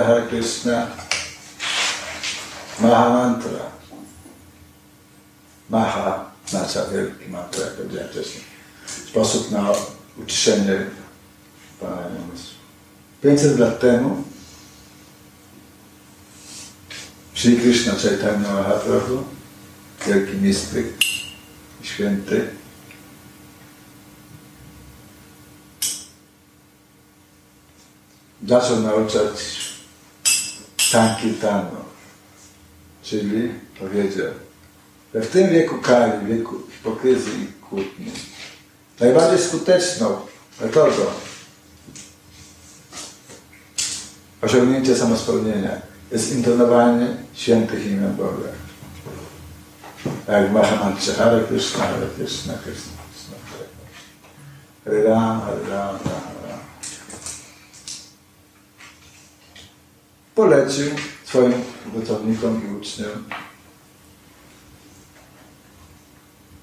[0.00, 0.88] Mahananda Hare Krishna
[2.80, 3.70] Mahamantra.
[5.70, 8.44] Maha oznacza wielki mantra, jak powiedziałem wcześniej.
[9.10, 9.72] Sposób na
[10.22, 10.86] uciszenie
[11.80, 12.54] Pana umysłu.
[13.22, 14.24] 500 lat temu
[17.34, 19.24] Sri Krishna Chaitanya Mahaprabhu,
[20.06, 20.86] wielki mistyk
[21.82, 22.48] święty,
[28.48, 29.69] zaczął nauczać
[30.90, 31.76] Sankirtanu,
[33.02, 34.32] czyli powiedział,
[35.14, 38.12] że w tym wieku kali, wieku hipokryzji i kłótni,
[39.00, 40.20] najbardziej skuteczną
[40.60, 41.02] metodą
[44.42, 45.80] osiągnięcia samospełnienia
[46.12, 48.48] jest intonowanie świętych imion Boga.
[50.28, 53.36] Jak Mahamantra Hare Krishna, Hare Krishna, Krishna, Krishna,
[54.84, 56.58] Hare Ram, Hare Ram, Ram, Ram.
[60.40, 60.90] Polecił
[61.24, 61.52] swoim
[61.94, 63.24] pracownikom i uczniom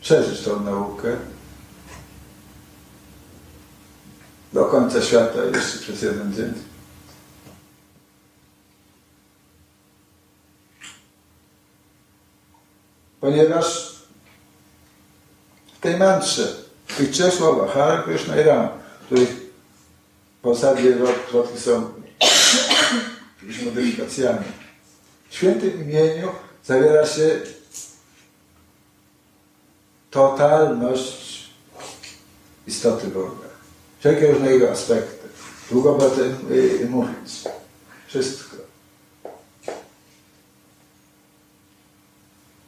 [0.02, 1.17] przeżyć tą naukę
[4.53, 6.53] do końca świata jeszcze przez jeden dzień.
[13.22, 13.95] Ponieważ
[15.78, 16.55] w tej mantrze,
[16.88, 18.70] w tych trzech słowach, Hare Krishna i Ram,
[19.05, 19.30] których
[20.44, 20.98] w zasadzie
[21.30, 21.98] zwrotki są
[23.48, 24.45] jakimiś modyfikacjami,
[25.30, 26.30] w świętym imieniu
[26.66, 27.40] zawiera się
[30.12, 31.50] totalność
[32.67, 33.48] istoty Boga.
[34.00, 35.28] Wszelkie różne jego aspekty.
[35.72, 37.44] Długo o tym y, mówić.
[38.08, 38.58] Wszystko.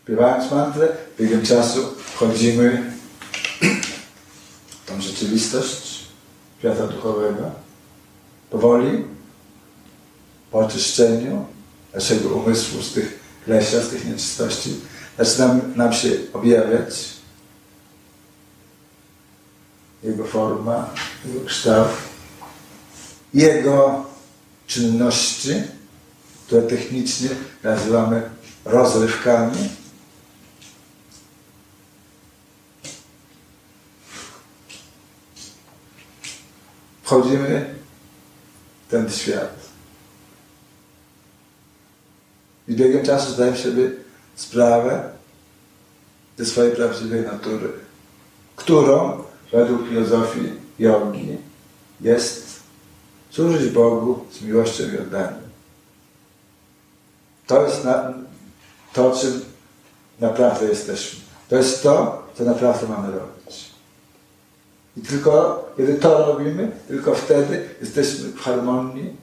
[0.04, 0.88] Śpiewając mantrę,
[1.20, 2.94] biegiem czasu wchodzimy
[4.70, 6.06] w tą rzeczywistość
[6.60, 7.52] świata duchowego.
[8.50, 9.06] Powoli,
[10.52, 11.46] po oczyszczeniu
[11.94, 14.76] naszego umysłu z tych lesia, z tych nieczystości,
[15.18, 17.20] zaczyna nam się objawiać
[20.04, 20.90] jego forma,
[21.26, 21.90] jego kształt,
[23.34, 24.06] jego
[24.68, 25.54] czynności,
[26.46, 27.30] które technicznie
[27.64, 28.30] nazywamy
[28.66, 29.70] rozrywkami.
[37.04, 37.76] Wchodzimy
[38.88, 39.59] w ten świat.
[42.70, 43.92] I biegiem czasu zdajemy sobie
[44.36, 45.10] sprawę
[46.38, 47.70] ze swojej prawdziwej natury,
[48.56, 51.38] którą według filozofii jogi
[52.02, 52.60] jest
[53.30, 55.50] służyć Bogu z miłością i oddaniem.
[57.48, 58.14] To jest na,
[58.94, 59.42] to, czym
[60.20, 61.20] naprawdę jesteśmy.
[61.50, 63.70] To jest to, co naprawdę mamy robić.
[64.98, 69.16] I tylko kiedy to robimy, tylko wtedy jesteśmy w harmonii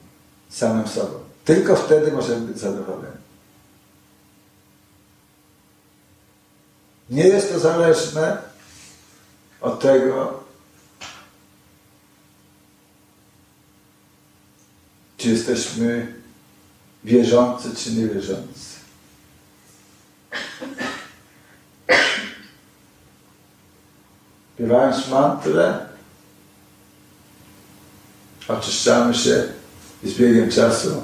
[0.49, 1.13] z samym sobą.
[1.45, 3.16] Tylko wtedy możemy być zadowoleni.
[7.09, 8.37] Nie jest to zależne
[9.61, 10.43] od tego,
[15.17, 16.13] czy jesteśmy
[17.03, 18.77] wierzący, czy niewierzący.
[24.55, 25.85] Śpiewając mantrę,
[28.47, 29.43] oczyszczamy się
[30.03, 31.03] i z biegiem czasu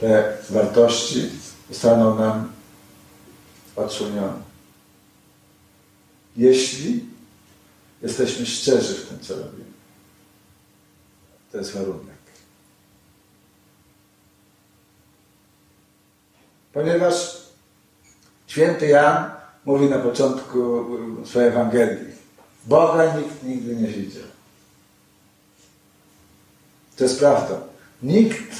[0.00, 1.30] te wartości
[1.70, 2.52] zostaną nam
[3.76, 4.51] odsłonione.
[6.36, 7.04] Jeśli
[8.02, 9.64] jesteśmy szczerzy w tym, co robimy.
[11.52, 12.12] To jest warunek.
[16.72, 17.42] Ponieważ
[18.46, 19.30] święty Jan
[19.64, 20.86] mówi na początku
[21.24, 22.12] swojej Ewangelii,
[22.66, 24.22] Boga nikt nigdy nie widział.
[26.96, 27.60] To jest prawda.
[28.02, 28.56] Nikt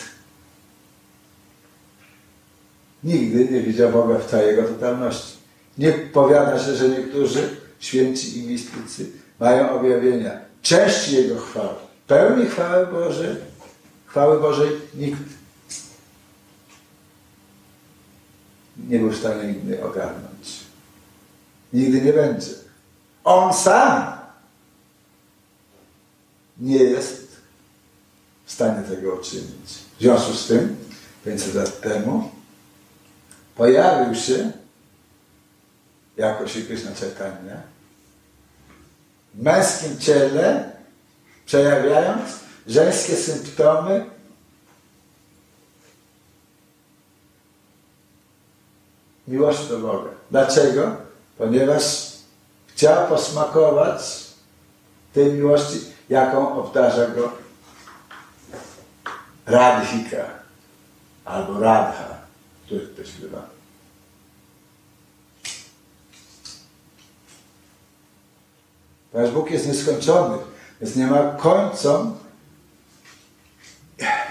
[3.05, 5.37] nigdy nie widział Boga w całej jego totalności.
[5.79, 10.41] Nie powiada się, że niektórzy święci i mistycy mają objawienia.
[10.63, 11.75] Cześć Jego chwały.
[12.07, 13.37] Pełni chwały Bożej,
[14.07, 15.23] chwały Bożej nikt
[18.89, 20.61] nie był w stanie nigdy ogarnąć.
[21.73, 22.51] Nigdy nie będzie.
[23.25, 24.13] On sam
[26.59, 27.37] nie jest
[28.45, 29.79] w stanie tego uczynić.
[29.99, 30.77] W związku z tym,
[31.25, 32.31] 500 lat temu,
[33.57, 34.53] pojawił się
[36.23, 37.63] jako Sri Krishna Chaitanya
[39.35, 40.73] w męskim ciele,
[41.47, 42.31] przejawiając
[42.67, 44.07] żeńskie symptomy
[49.29, 50.11] miłości do Boga.
[50.31, 50.97] Dlaczego?
[51.39, 51.83] Ponieważ
[52.67, 54.03] chciał posmakować
[55.13, 57.33] tej miłości, jaką obdarza go
[59.47, 60.25] Radhika
[61.25, 62.19] albo Radha,
[62.67, 63.62] który to śpiewa.
[69.13, 70.39] Ponieważ Bóg jest nieskończony,
[70.81, 72.07] więc nie ma końca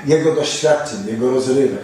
[0.06, 1.84] Jego doświadczeń, Jego rozrywek.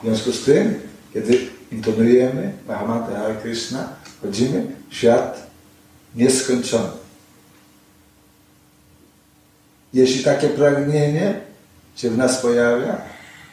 [0.00, 0.80] W związku z tym,
[1.14, 5.46] kiedy intonujemy Mahamata Hare Krishna, wchodzimy w świat
[6.14, 6.90] nieskończony.
[9.92, 11.40] Jeśli takie pragnienie
[11.96, 13.00] się w nas pojawia,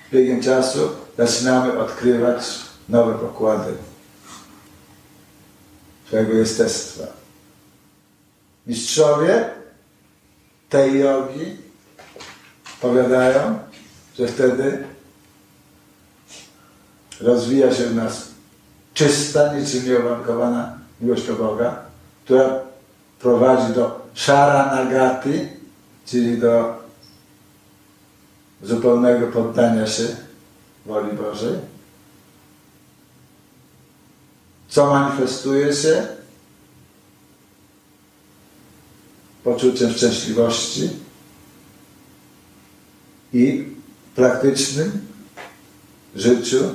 [0.10, 2.46] z biegiem czasu zaczynamy odkrywać
[2.90, 3.74] nowe pokłady
[6.08, 7.04] swojego jestestwa.
[8.68, 9.50] Mistrzowie
[10.70, 11.58] tej jogi
[12.82, 13.60] powiadają,
[14.20, 14.84] że wtedy
[17.22, 18.28] rozwija się w nas
[18.94, 21.80] czysta, niczym nieuwarunkowana miłość do Boga,
[22.24, 22.60] która
[23.20, 25.50] prowadzi do szaranagaty,
[26.06, 26.78] czyli do
[28.64, 30.04] zupełnego poddania się
[30.86, 31.54] woli Bożej,
[34.78, 36.08] co manifestuje się
[39.44, 40.90] poczuciem szczęśliwości
[43.34, 43.66] i
[44.16, 44.92] praktycznym
[46.16, 46.74] życiu,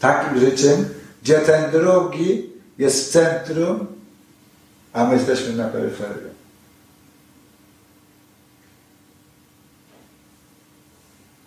[0.00, 0.88] takim życiem,
[1.22, 3.86] gdzie ten drugi jest w centrum,
[4.92, 6.34] a my jesteśmy na peryferii.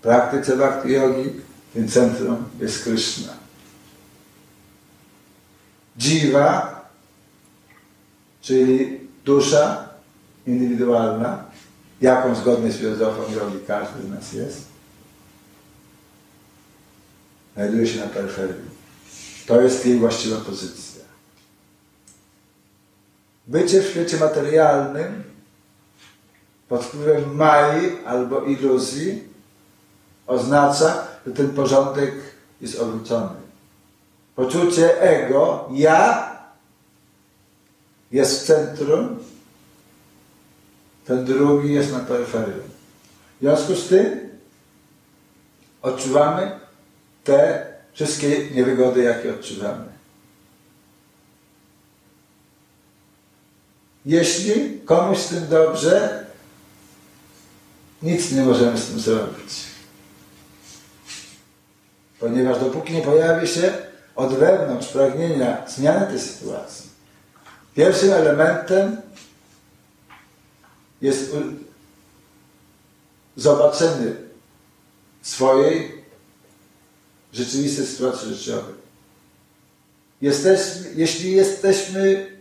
[0.02, 1.30] Praktyce bhakti yogi
[1.74, 3.47] tym centrum jest Krishna.
[5.98, 6.78] Dziwa,
[8.42, 9.90] czyli dusza
[10.48, 11.46] indywidualna,
[12.02, 14.62] jaką zgodnie z filozofią jogi każdy z nas jest,
[17.54, 18.78] znajduje się na peryferii.
[19.48, 21.02] To jest jej właściwa pozycja.
[23.48, 25.24] Bycie w świecie materialnym
[26.70, 29.24] pod wpływem mai albo iluzji
[30.28, 32.14] oznacza, że ten porządek
[32.62, 33.47] jest odwrócony.
[34.38, 36.32] Poczucie ego, ja,
[38.12, 39.20] jest w centrum,
[41.06, 42.62] ten drugi jest na peryferii.
[43.38, 44.30] W związku z tym
[45.82, 46.60] odczuwamy
[47.24, 49.86] te wszystkie niewygody, jakie odczuwamy.
[54.06, 56.26] Jeśli komuś z tym dobrze,
[58.02, 59.54] nic nie możemy z tym zrobić.
[62.20, 63.87] Ponieważ dopóki nie pojawi się
[64.18, 66.90] od wewnątrz pragnienia zmiany tej sytuacji,
[67.76, 69.02] pierwszym elementem
[71.02, 71.36] jest
[73.36, 74.12] zobaczenie
[75.22, 76.06] swojej
[77.34, 78.74] rzeczywistej sytuacji życiowej.
[80.22, 82.32] Jesteśmy, jeśli jesteśmy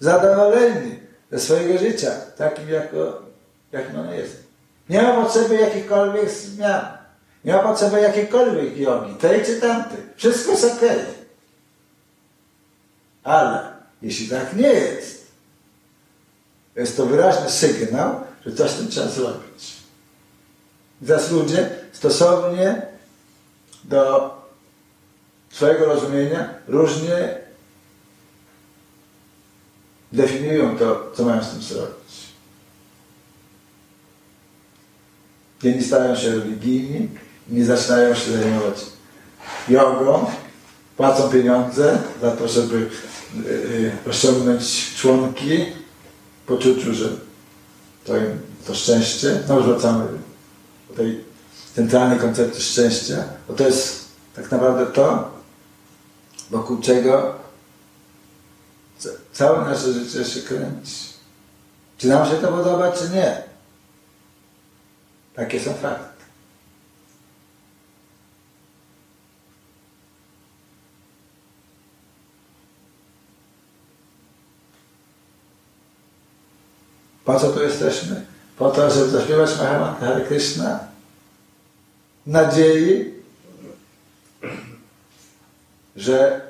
[0.00, 0.98] zadowoleni
[1.32, 3.22] ze swojego życia, takim jako,
[3.72, 4.36] jakim ono jest,
[4.88, 7.03] nie ma potrzeby jakichkolwiek zmian.
[7.44, 9.98] Nie ma potrzeby jakiejkolwiek jogi, tej czy tamtej.
[10.16, 10.80] Wszystko jest ok.
[13.22, 15.26] Ale jeśli tak nie jest,
[16.76, 19.76] jest to wyraźny sygnał, że coś tym trzeba zrobić.
[21.02, 22.82] I teraz ludzie stosownie
[23.84, 24.30] do
[25.50, 27.38] swojego rozumienia różnie
[30.12, 32.24] definiują to, co mają z tym zrobić.
[35.62, 37.08] Jedni stają się religijni,
[37.48, 38.76] inni zaczynają się zajmować
[39.68, 40.26] jogą,
[40.96, 42.76] płacą pieniądze za to, żeby
[43.46, 43.50] y,
[44.06, 45.66] y, osiągnąć członki
[46.44, 47.08] w poczuciu, że
[48.04, 49.40] to im to szczęście.
[49.48, 50.04] No wracamy
[50.88, 51.24] do tej
[51.74, 54.04] centralnej koncepcji szczęścia, bo to jest
[54.36, 55.30] tak naprawdę to,
[56.50, 57.34] wokół czego
[59.32, 61.14] całe nasze życie się kręci.
[61.98, 63.42] Czy nam się to podoba, czy nie.
[65.34, 66.13] Takie są fakty.
[77.24, 78.26] Po co tu jesteśmy?
[78.58, 79.50] Po to, żeby zaśpiewać
[80.00, 80.80] Hare Krishna?
[82.26, 83.14] Nadziei,
[85.96, 86.40] że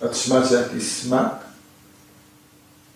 [0.00, 1.44] otrzymacie jakiś smak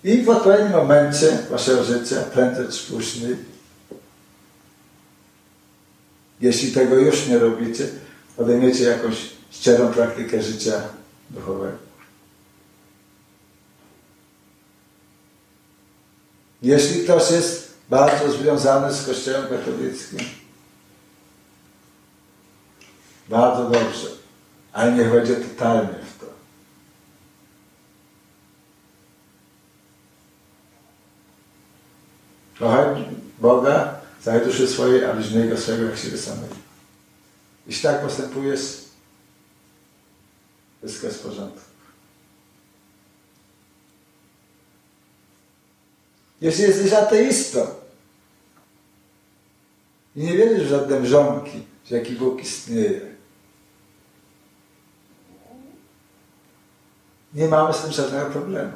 [0.04, 3.36] i w odpowiednim momencie waszego życia, prędzej czy później,
[6.40, 7.88] jeśli tego już nie robicie,
[8.36, 9.16] podejmiecie jakąś
[9.50, 10.82] szczerą praktykę życia
[11.30, 11.78] duchowego.
[16.62, 20.18] Jeśli ktoś jest bardzo związany z Kościołem katolickim,
[23.28, 24.08] bardzo dobrze,
[24.72, 26.26] ale niech będzie totalnie w to.
[32.58, 33.04] Kochaj
[33.38, 36.54] Boga, całej duszy swojej, a bliźniego swego, jak siebie samego.
[37.66, 38.85] Jeśli tak postępujesz,
[40.82, 41.60] w porządku.
[46.40, 47.66] Jeśli jesteś ateistą
[50.16, 53.16] i nie wierzysz w żadne mrzonki, że jaki Bóg istnieje,
[57.34, 58.72] nie mamy z tym żadnego problemu.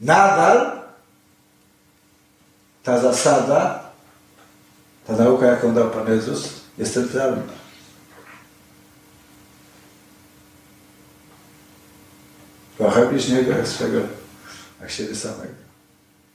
[0.00, 0.82] Nadal
[2.82, 3.90] ta zasada,
[5.06, 7.57] ta nauka, jaką dał Pan Jezus, jest centralna.
[12.78, 14.00] Kochaj bliźniego jak swego,
[14.80, 15.68] jak siebie samego.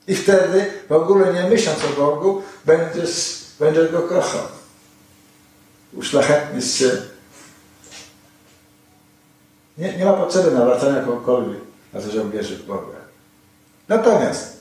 [0.07, 4.47] I wtedy, w ogóle nie myśląc o Bogu, będziesz, będziesz Go kochał.
[5.93, 6.91] Uszlachetnisz się.
[9.77, 11.61] Nie, nie ma potrzeby nawracania kogokolwiek
[11.93, 12.97] na to, że wierzy w Boga.
[13.87, 14.57] Natomiast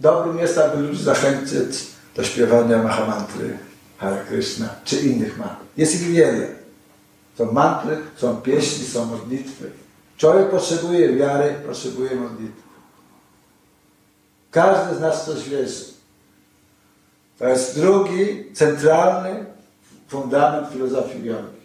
[0.00, 3.58] dobrym jest, aby ludzi zachęcić do śpiewania Mahamantry,
[3.98, 5.64] Hare Krishna, czy innych mantr.
[5.76, 6.61] Jest ich wiele.
[7.38, 9.70] Są mantry, są pieśni, są modlitwy.
[10.16, 12.62] Człowiek potrzebuje wiary, potrzebuje modlitwy.
[14.50, 15.84] Każdy z nas coś wierzy.
[17.38, 19.46] To jest drugi, centralny
[20.08, 21.62] fundament filozofii jogi.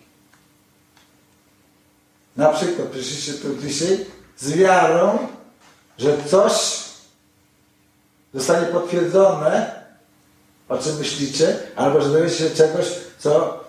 [2.38, 4.06] Na przykład przyszliście tu dzisiaj
[4.38, 5.18] z wiarą,
[5.98, 6.84] że coś
[8.34, 9.84] zostanie potwierdzone,
[10.70, 12.86] o czym myślicie, albo że dowiecie się czegoś,
[13.20, 13.64] co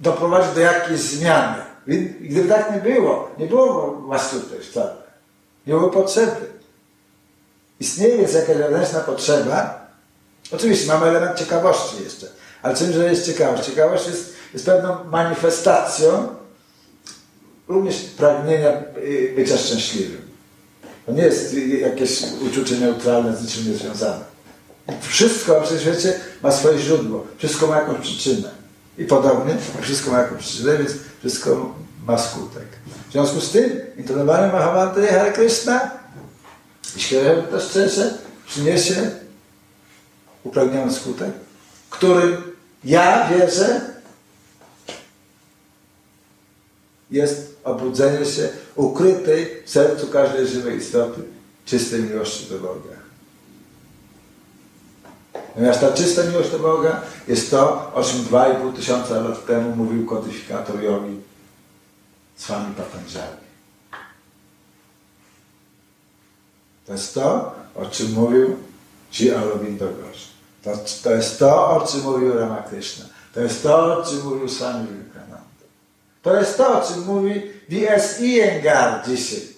[0.00, 1.62] doprowadzi do jakiejś zmiany.
[2.20, 4.96] Gdyby tak nie było, nie było was tutaj wcale.
[5.66, 6.56] Nie było potrzeby.
[7.80, 9.86] Istnieje jest jakaś wewnętrzna potrzeba.
[10.52, 12.26] Oczywiście mamy element ciekawości jeszcze.
[12.62, 13.66] Ale czymże jest ciekawość?
[13.66, 16.28] Ciekawość jest, jest pewną manifestacją
[17.68, 20.22] również pragnienia y, bycia szczęśliwym.
[21.06, 24.24] To nie jest jakieś uczucie neutralne, z niczym niezwiązane.
[25.00, 27.26] Wszystko w tym świecie ma swoje źródło.
[27.38, 28.50] Wszystko ma jakąś przyczynę.
[28.98, 31.74] I podobnie, wszystko ma jakąś przyczynę, więc wszystko
[32.06, 32.66] ma skutek.
[33.08, 35.90] W związku z tym, intonowanie Mahamantry Hare Krishna,
[36.96, 37.18] jeśli
[37.50, 39.10] to szczerze, przyniesie
[40.44, 41.30] upragniony skutek,
[41.90, 42.42] którym
[42.84, 43.80] ja wierzę,
[47.10, 51.20] jest obudzenie się ukrytej w sercu każdej żywej istoty
[51.64, 52.95] czystej miłości do Boga.
[55.56, 60.06] Natomiast ta czysta miłość do Boga jest to, o czym 2,5 tysiąca lat temu mówił
[60.06, 61.20] kodyfikator jogi
[62.36, 63.46] Swami Patanjali.
[66.86, 68.56] To jest to, o czym mówił
[69.10, 70.28] Ci Aurobindo Ghosh.
[70.62, 70.72] To,
[71.02, 73.04] to jest to, o czym mówił Ramakrishna.
[73.34, 75.64] To jest to, o czym mówił Swami Vivekananda.
[76.22, 78.20] To jest to, o czym mówi V.S.
[78.20, 79.56] Iyengar dzisiaj.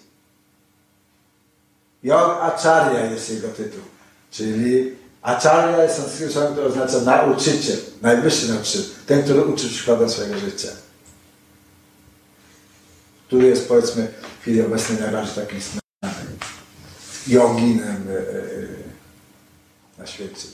[2.03, 3.83] Yog Acharya jest jego tytuł.
[4.31, 4.98] Czyli
[5.29, 8.83] Acharya jest sanskrytnym słowem, które oznacza nauczyciel, najwyższy nauczyciel.
[9.07, 10.69] Ten, który uczy przykładem swojego życia.
[13.27, 14.09] Który jest powiedzmy
[14.39, 16.39] w chwili obecnej najbardziej takim znanym
[17.27, 18.25] joginem e, e,
[19.99, 20.49] na świecie.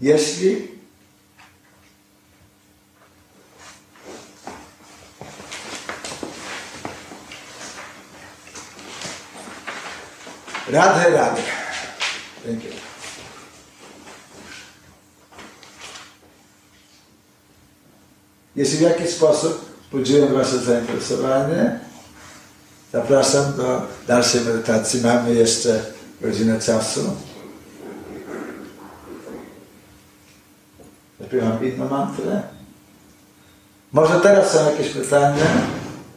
[0.00, 0.68] Jeśli
[10.70, 11.42] Radhe, radhe.
[12.46, 12.72] Dziękuję.
[18.56, 21.80] Jeśli w jakiś sposób wzbudziłem Wasze zainteresowanie,
[22.92, 25.00] zapraszam do dalszej medytacji.
[25.00, 25.84] Mamy jeszcze
[26.20, 27.16] godzinę czasu.
[31.20, 32.42] Zaśpiewam inną mantrę.
[33.92, 35.44] Może teraz są jakieś pytania?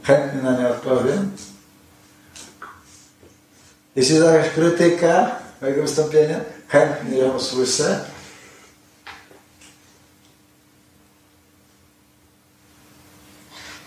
[0.03, 1.31] Chętnie na nie odpowiem.
[3.95, 8.05] Jeśli jest jakaś krytyka mojego wystąpienia, chętnie ją usłyszę.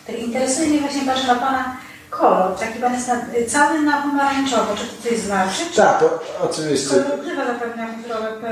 [0.06, 1.76] Tak interesuje mnie właśnie, na Pana
[2.10, 2.58] kolor.
[2.58, 4.76] Taki Pan jest na, cały na pomarańczowo.
[4.76, 5.64] Czy to coś znaczy?
[5.70, 6.88] Czy Tak, o, oczywiście.
[6.88, 7.88] kolor ukrywa zapewne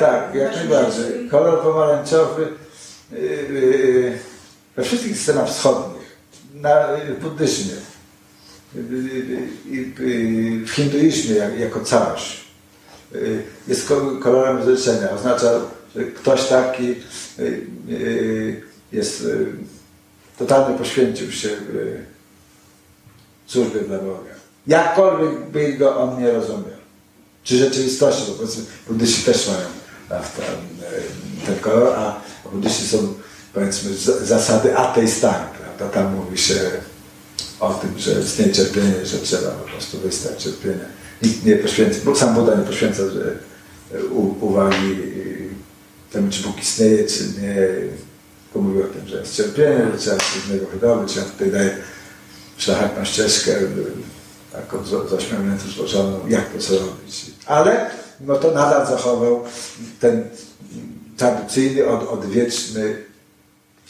[0.01, 1.29] Tak, jak najbardziej.
[1.31, 2.49] Kolor pomarańczowy
[3.13, 4.19] yy, yy,
[4.77, 6.17] we wszystkich systemach wschodnich,
[6.55, 6.87] na,
[7.19, 7.75] w buddyzmie,
[10.65, 12.45] w hinduizmie jako całość
[13.69, 13.89] jest
[14.23, 15.11] kolorem zlecenia.
[15.11, 15.61] Oznacza,
[15.97, 16.95] że ktoś taki
[18.93, 19.27] jest
[20.39, 21.49] totalnie poświęcił się
[23.47, 24.31] służbie dla Boga.
[24.67, 26.77] Jakkolwiek by go on nie rozumiał.
[27.45, 29.67] Czy rzeczywistości, bo powiedzmy buddyści też mają
[31.47, 32.21] ten kolor, a
[32.53, 33.15] buddyści są
[33.55, 36.01] powiedzmy zasady ateistami, prawda?
[36.01, 36.55] Tam mówi się
[37.61, 40.85] o tym, że istnieje cierpienie, że trzeba po prostu wystać cierpienia.
[41.23, 43.39] Nikt nie poświęca, bo sam Buda nie poświęca że
[44.41, 44.97] uwagi
[46.13, 47.67] temu, czy Bóg istnieje, czy nie.
[48.55, 51.17] Bo mówi o tym, że jest cierpienie, że trzeba się z niego wydobyć.
[51.17, 51.77] Ja tutaj daję
[52.57, 53.53] szlachetną ścieżkę,
[54.53, 57.27] taką z ośmiorniętą złożoną, jak to co robić.
[57.47, 59.45] Ale no to nadal zachował
[60.01, 60.29] ten
[61.17, 62.97] tradycyjny, od, odwieczny,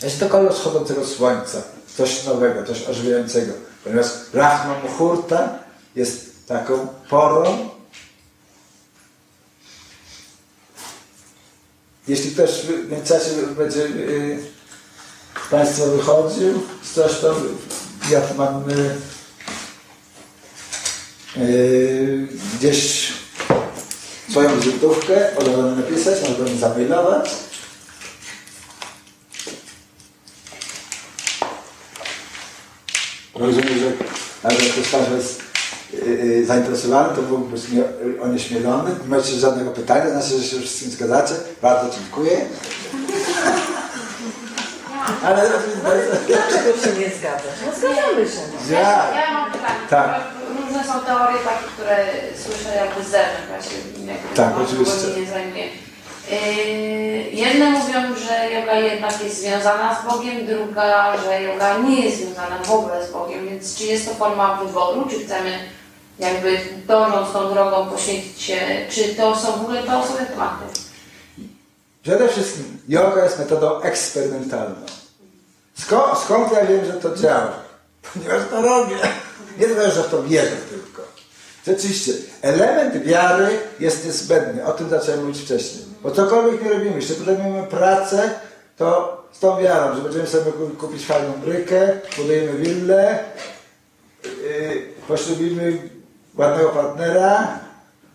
[0.03, 1.63] jest to kolor wschodzącego słońca,
[1.97, 3.53] coś nowego, coś ożywiającego.
[3.85, 5.59] Ponieważ Brahma Muhurta
[5.97, 7.71] jest taką porą,
[12.09, 14.39] jeśli ktoś w międzyczasie będzie yy,
[15.51, 16.63] Państwo wychodził
[16.95, 17.37] coś, to
[18.11, 18.65] ja mam
[21.37, 23.13] yy, gdzieś
[24.31, 27.31] swoją wizytówkę, możemy napisać, możemy zamailować.
[33.39, 33.93] Rozumiem, że
[34.43, 35.43] nawet jak ktoś jest
[35.93, 37.63] yy, zainteresowany, to byłby być
[38.23, 38.91] onieśmielony.
[39.03, 41.35] Nie macie żadnego pytania, znaczy, że się wszystkim zgadzacie.
[41.63, 42.37] Bardzo dziękuję.
[45.25, 45.51] Ale
[46.27, 47.59] dlaczego się nie zgadzasz?
[47.67, 48.41] No zgadzamy się.
[48.53, 48.73] No.
[48.73, 49.81] Ja, ja mam pytanie.
[49.91, 50.21] Tak.
[50.59, 52.07] Różne są teorie takie, które
[52.45, 53.77] słyszę jakby z zewnątrz, ja się
[54.07, 55.21] jakby tak, oczywiście.
[55.21, 55.65] nie zajmuję.
[56.31, 62.17] Yy, jedne mówią, że yoga jednak jest związana z Bogiem, druga, że yoga nie jest
[62.17, 65.59] związana w ogóle z Bogiem, więc czy jest to forma wyboru, czy chcemy
[66.19, 68.59] jakby dążąc tą drogą poświęcić się,
[68.91, 70.65] czy to są w ogóle te osoby tematy?
[72.03, 74.77] Przede wszystkim yoga jest metodą eksperymentalną.
[75.79, 77.53] Skąd, skąd ja wiem, że to działa?
[78.15, 78.97] Ponieważ to robię.
[79.59, 80.76] Nie tylko, że w to wierzę tylko.
[81.67, 83.49] Rzeczywiście, element wiary
[83.81, 84.65] jest niezbędny.
[84.65, 85.85] O tym zacząłem mówić wcześniej.
[86.03, 88.31] Bo cokolwiek nie robimy, jeśli podejmiemy pracę,
[88.77, 93.19] to z tą wiarą, że będziemy sobie kupić fajną brykę, budujemy willę,
[94.25, 95.79] yy, poślubimy
[96.39, 97.59] ładnego partnera,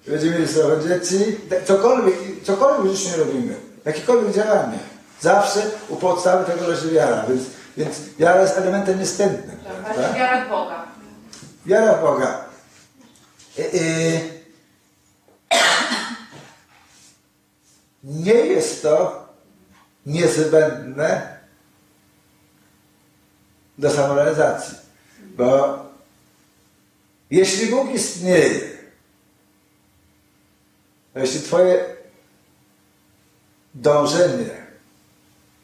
[0.07, 1.37] będziemy mieli zdrowe dzieci.
[1.65, 3.55] Cokolwiek, cokolwiek już nie robimy.
[3.85, 4.79] Jakiekolwiek działanie.
[5.19, 7.25] Zawsze u podstawy tego leży wiara.
[7.29, 7.41] Więc,
[7.77, 9.57] więc wiara jest elementem niezbędnym.
[9.85, 10.15] Tak, tak?
[10.15, 10.83] Wiara w Boga.
[11.65, 12.50] Wiara w Boga.
[13.59, 14.41] Y, y,
[18.03, 19.27] nie jest to
[20.05, 21.37] niezbędne
[23.77, 24.77] do samorealizacji.
[25.19, 25.79] Bo
[27.31, 28.61] jeśli Bóg istnieje,
[31.15, 31.85] jeśli Twoje
[33.73, 34.61] dążenie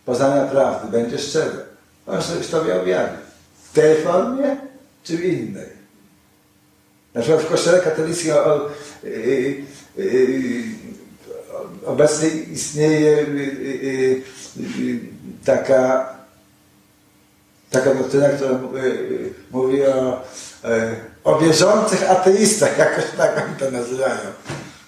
[0.06, 1.65] poznania prawdy będzie szczere,
[2.08, 3.17] on coś Tobie objawi.
[3.63, 4.58] W tej formie
[5.04, 5.77] czy w innej.
[7.13, 8.70] Na przykład w kościele katolickim o, o,
[11.86, 13.26] o, obecnie istnieje
[15.46, 16.10] taka,
[17.72, 18.60] taka doktryna, która
[19.52, 20.22] mówi o,
[21.24, 24.20] o wierzących ateistach, jakoś tak oni to nazywają.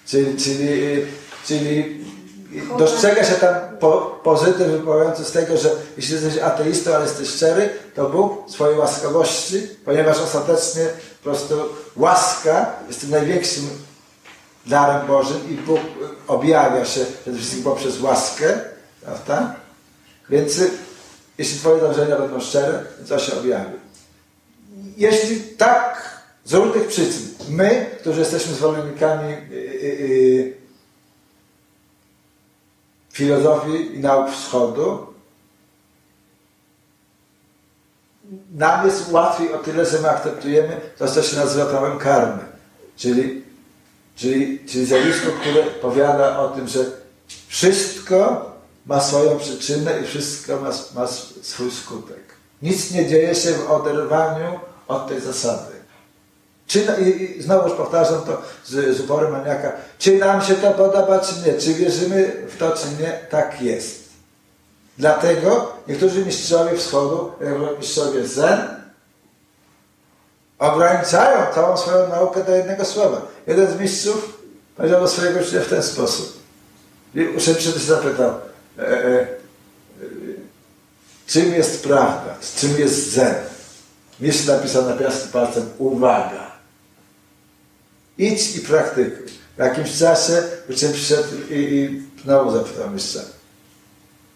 [0.06, 1.02] Czyli, czyli,
[1.46, 2.04] czyli
[2.78, 7.70] dostrzega się tam po, pozytyw wypływający z tego, że jeśli jesteś ateistą, ale jesteś szczery,
[7.94, 10.86] to Bóg swojej łaskawości, ponieważ ostatecznie
[11.22, 11.54] po prostu
[11.96, 13.70] łaska jest tym największym
[14.66, 15.80] darem Bożym i Bóg
[16.26, 18.58] objawia się przede wszystkim poprzez łaskę,
[19.04, 19.54] prawda?
[20.30, 20.60] Więc
[21.38, 23.72] jeśli Twoje dążenia będą szczere, to się objawi.
[24.96, 30.59] Jeśli tak, z różnych przyczyn, my, którzy jesteśmy zwolennikami yy, yy,
[33.20, 35.06] filozofii i nauk wschodu,
[38.54, 42.42] nam jest łatwiej o tyle, że my akceptujemy to, co się nazywa prawem karmy.
[42.96, 43.42] Czyli,
[44.16, 46.84] czyli, czyli zjawisko, które powiada o tym, że
[47.48, 48.50] wszystko
[48.86, 51.06] ma swoją przyczynę i wszystko ma, ma
[51.42, 52.24] swój skutek.
[52.62, 55.69] Nic nie dzieje się w oderwaniu od tej zasady.
[56.70, 56.86] Czy,
[57.38, 61.54] I znowuż powtarzam to z, z uporem maniaka, czy nam się to podoba, czy nie,
[61.54, 64.08] czy wierzymy w to, czy nie, tak jest.
[64.98, 67.32] Dlatego niektórzy mistrzowie wschodu,
[67.78, 68.58] mistrzowie Zen,
[70.58, 73.20] ograniczają całą swoją naukę do jednego słowa.
[73.46, 74.38] Jeden z mistrzów
[74.76, 76.38] powiedział do swojego ucznia w ten sposób.
[77.36, 78.30] Uczeń się zapytał,
[78.78, 79.26] e, e, e,
[81.26, 83.34] czym jest prawda, czym jest Zen.
[84.20, 86.49] Mistrz napisał na piasku palcem uwaga.
[88.20, 89.26] Idź i praktykuj.
[89.56, 93.20] W jakimś czasie uczeń przyszedł i, i znowu zapytał mistrza,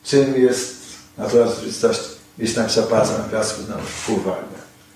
[0.05, 0.77] czym jest
[1.19, 2.09] natura rzeczywistości.
[2.39, 4.45] Mistrz napisał palcem na piasku znowu uwaga.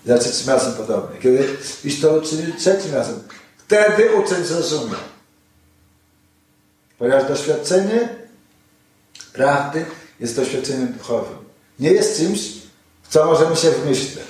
[0.06, 1.20] Za trzecim razem podobnie.
[1.20, 1.48] Kiedy
[1.84, 3.20] iść to uczynił trzecim razem,
[3.58, 5.00] wtedy uczeń zrozumiał.
[6.98, 8.08] Ponieważ doświadczenie
[9.32, 9.84] prawdy
[10.20, 11.38] jest doświadczeniem duchowym.
[11.78, 12.40] nie jest czymś,
[13.10, 14.26] co możemy się wmyśleć.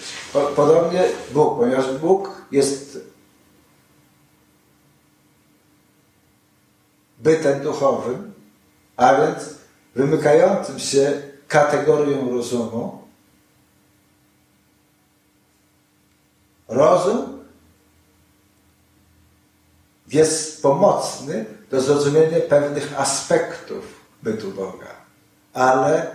[0.56, 2.98] Podobnie Bóg, ponieważ Bóg jest
[7.18, 8.32] bytem duchowym,
[8.96, 9.54] a więc
[9.94, 12.98] wymykającym się kategorią rozumu.
[16.68, 17.38] Rozum
[20.12, 23.84] jest pomocny do zrozumienia pewnych aspektów
[24.22, 24.94] bytu Boga,
[25.52, 26.06] ale,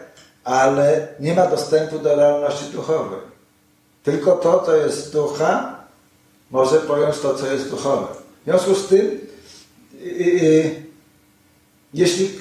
[0.44, 3.20] ale nie ma dostępu do realności duchowej.
[4.04, 5.76] Tylko to, co jest ducha,
[6.52, 8.08] może pojąć to, co jest duchowe.
[8.42, 9.20] W związku z tym,
[10.02, 10.83] yy,
[11.93, 12.39] jeśli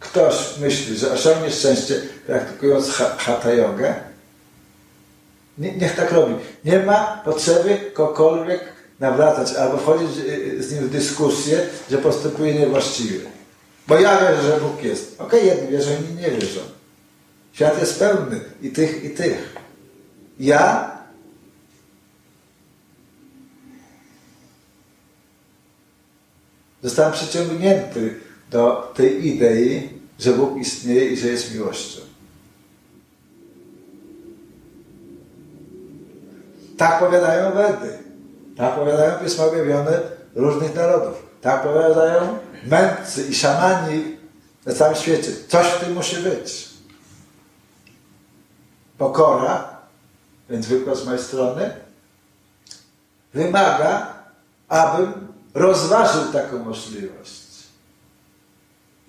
[0.00, 3.94] ktoś myśli, że osiągnie szczęście praktykując hatha jogę,
[5.58, 6.34] niech tak robi.
[6.64, 8.60] Nie ma potrzeby kogokolwiek
[9.00, 13.20] nawracać albo wchodzić y, z nim w dyskusję, że postępuje niewłaściwie.
[13.88, 15.20] Bo ja wierzę, że Bóg jest.
[15.20, 16.60] Okej, okay, jedni wierzą, inni nie wierzą.
[17.52, 19.56] Świat jest pełny i tych, i tych.
[20.40, 20.89] Ja
[26.82, 28.14] zostałem przyciągnięty
[28.50, 32.00] do tej idei, że Bóg istnieje i że jest miłością.
[36.76, 37.98] Tak powiadają Wedy.
[38.56, 40.00] Tak powiadają Pisma objawione
[40.34, 41.26] różnych narodów.
[41.40, 44.16] Tak powiadają mędrcy i szamani
[44.66, 45.30] na całym świecie.
[45.48, 46.68] Coś w tym musi być.
[48.98, 49.76] Pokora,
[50.50, 51.70] więc wykład z mojej strony,
[53.34, 54.06] wymaga,
[54.68, 57.40] abym rozważył taką możliwość.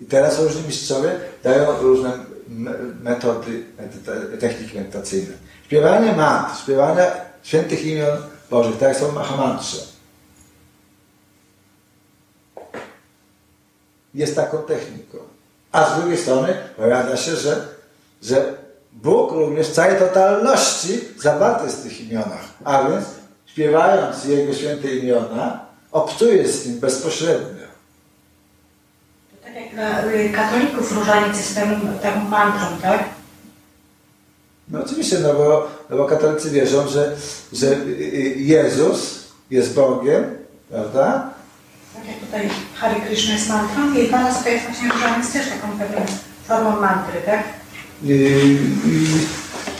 [0.00, 2.12] I teraz różni mistrzowie dają różne
[3.02, 3.64] metody,
[4.40, 5.34] techniki medytacyjne.
[5.64, 8.18] Śpiewanie mantr, śpiewanie świętych imion
[8.50, 9.78] Bożych, tak są mahamantrze.
[14.14, 15.18] Jest taką techniką.
[15.72, 17.68] A z drugiej strony powiada się, że,
[18.22, 18.54] że
[18.92, 22.44] Bóg również w całej totalności zawarty jest w tych imionach.
[22.64, 23.04] A więc
[23.46, 27.66] śpiewając Jego święte imiona, obcuje z nim bezpośrednio.
[29.44, 31.54] Tak jak dla y, katolików różaniec jest
[32.02, 33.04] taką mantrą, tak?
[34.68, 37.16] No oczywiście, no bo, no bo katolicy wierzą, że,
[37.52, 40.24] że y, y, Jezus jest Bogiem,
[40.70, 41.30] prawda?
[41.94, 45.48] Tak jak tutaj Hare Krishna jest mantrą i dla nas to jest właśnie różaniec też
[45.48, 46.06] taką pewną
[46.48, 47.42] formą mantry, tak?
[48.02, 48.58] Yy,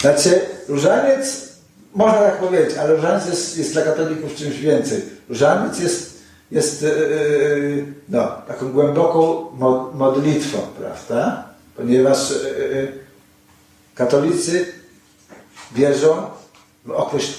[0.01, 1.52] znaczy, różaniec,
[1.95, 5.03] można tak powiedzieć, ale różaniec jest, jest dla katolików czymś więcej.
[5.29, 9.51] Różaniec jest, jest yy, no, taką głęboką
[9.95, 11.45] modlitwą, prawda?
[11.77, 12.93] Ponieważ yy,
[13.95, 14.73] katolicy
[15.73, 16.31] wierzą
[16.85, 17.33] w, okreś,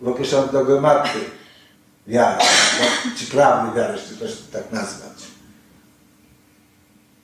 [0.00, 1.18] w określoną dogmaty
[2.06, 2.44] wiary,
[3.18, 5.11] czy prawdy wiary, czy też tak nazwać.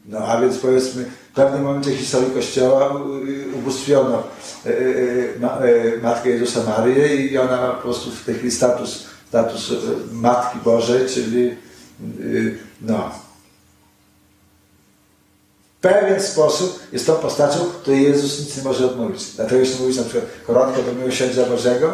[0.09, 3.03] No a więc powiedzmy, w pewnym momencie historii Kościoła
[3.55, 4.23] ubóstwiono
[4.67, 9.07] e, e, e, Matkę Jezusa Maryję i ona ma po prostu w tej chwili status,
[9.29, 9.73] status
[10.13, 11.57] Matki Bożej, czyli
[12.81, 13.11] no,
[15.79, 19.25] w pewien sposób jest tą postacią, której Jezus nic nie może odmówić.
[19.37, 21.93] Dlatego jeśli mówić na przykład koronkę do miłosierdzia Bożego,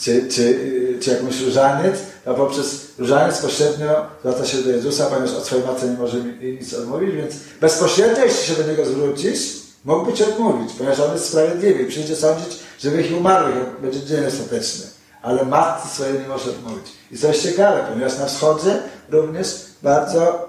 [0.00, 0.58] czy, czy,
[1.00, 5.86] czy jakąś różaniec, to poprzez różaniec pośrednio zwraca się do Jezusa, ponieważ od swojej matce
[5.86, 11.00] nie może nic odmówić, więc bezpośrednio, jeśli się do Niego zwrócisz, mógłby Ci odmówić, ponieważ
[11.00, 14.86] On jest sprawiedliwy i przyjdzie sądzić żywych i umarłych, będzie dzień ostateczny.
[15.22, 16.86] Ale matce swojej nie może odmówić.
[17.10, 19.46] I co jest ciekawe, ponieważ na wschodzie również
[19.82, 20.48] bardzo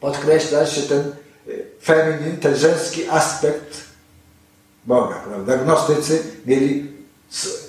[0.00, 1.12] podkreśla się ten
[1.48, 3.86] y, feminin, ten żeński aspekt
[4.84, 5.56] Boga, prawda?
[5.56, 6.96] Gnostycy mieli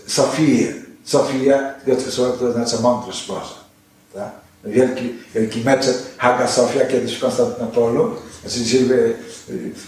[0.08, 0.74] Sofię,
[1.08, 3.56] Sofia, greckie słowo, które oznacza mądrość Boża.
[4.14, 4.32] Tak?
[4.64, 8.86] Wielki, wielki meczet Haga Sofia kiedyś w Konstantynopolu, znaczy dzisiaj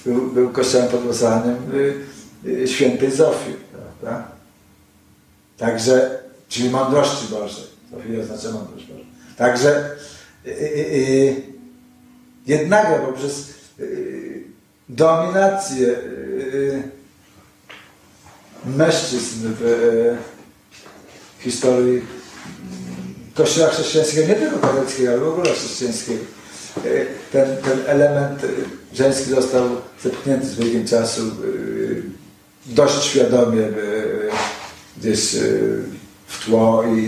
[0.05, 1.55] był, był kościołem pod wezwaniem
[2.65, 3.53] świętej Zofii.
[3.71, 4.27] Prawda?
[5.57, 7.63] Także, czyli mądrości Bożej.
[7.91, 9.03] Sofia oznacza mądrość Boża.
[9.37, 9.91] Także
[10.45, 11.43] y, y, y,
[12.47, 14.43] jednakże poprzez y,
[14.89, 16.83] dominację y,
[18.65, 20.17] mężczyzn w
[21.39, 22.01] historii
[23.39, 26.23] Kościoła chrześcijańskiego, nie tylko katolickiego, ale w ogóle chrześcijańskiego.
[26.77, 26.81] E,
[27.31, 28.41] ten, ten element
[28.93, 29.69] żeński został
[30.03, 31.31] zepchnięty z biegiem czasu e,
[32.65, 33.71] dość świadomie e,
[34.97, 35.35] gdzieś
[36.27, 36.99] w tło i,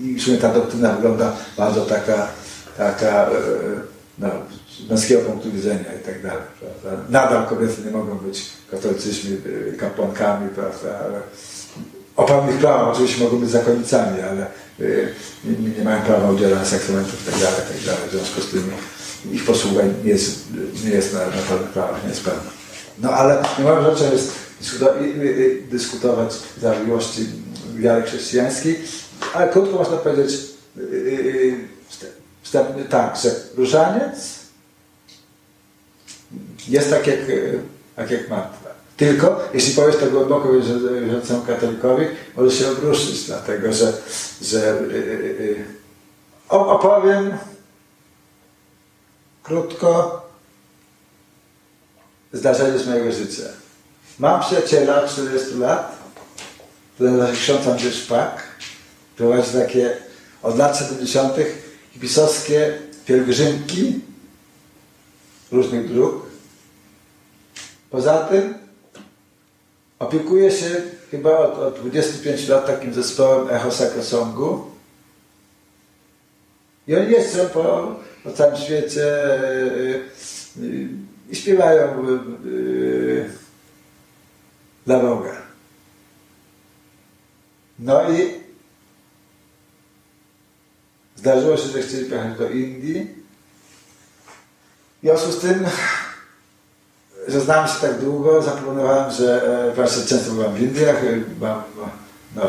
[0.00, 2.28] i, i ta doktryna wygląda bardzo taka,
[2.76, 3.30] taka
[4.18, 4.28] no,
[4.90, 6.42] męskiego punktu widzenia i tak dalej.
[6.60, 7.02] Prawda?
[7.08, 9.36] Nadal kobiety nie mogą być katolicyzmie
[9.78, 10.98] kapłankami, prawda?
[11.04, 11.20] ale
[12.16, 14.46] o pewnych prawach oczywiście mogą być zakonnicami, ale
[14.80, 17.96] y, nie, nie, mają prawa udzielania sakramentów itd., itd.
[18.08, 18.70] W związku z tym
[19.32, 20.44] ich posługa nie jest,
[20.84, 22.50] nie jest na, na pewnych prawach niezbędna.
[22.98, 24.32] No ale nie moją rzeczą jest
[25.70, 27.26] dyskutować zawiłości
[27.76, 28.78] wiary chrześcijańskiej,
[29.34, 30.40] ale krótko można powiedzieć
[32.42, 34.40] wstępnie tak, że różaniec
[36.68, 37.18] jest tak jak,
[37.96, 38.59] tak jak martwa.
[39.00, 43.92] Tylko jeśli powiesz to głęboko wierzącemu katolikowi, może się obruszyć, dlatego że,
[44.42, 45.64] że yy,
[46.48, 47.38] opowiem
[49.42, 50.22] krótko
[52.32, 53.42] zdarzenie z mojego życia.
[54.18, 55.98] Mam przyjaciela 40 lat,
[56.94, 58.42] który nazywa się ksiądz Andrzej Szpak.
[59.16, 59.96] Prowadzi takie
[60.42, 61.34] od lat 70.
[61.92, 64.00] hipisowskie pielgrzymki
[65.52, 66.26] różnych dróg.
[67.90, 68.59] Poza tym
[70.00, 74.70] opiekuje się chyba od, od 25 lat takim zespołem Echo Sakrosongu.
[76.86, 79.18] I oni jeżdżą po, po całym świecie
[80.56, 80.88] yy, yy,
[81.30, 82.06] i śpiewają
[82.44, 83.30] yy,
[84.86, 85.36] dla Boga.
[87.78, 88.40] No i
[91.16, 93.08] zdarzyło się, że chcieli pojechać do Indii.
[94.98, 95.66] W związku z tym,
[97.30, 100.96] że się tak długo, zaproponowałem, że właśnie często byłam w Indiach,
[101.40, 101.62] mam,
[102.36, 102.42] no,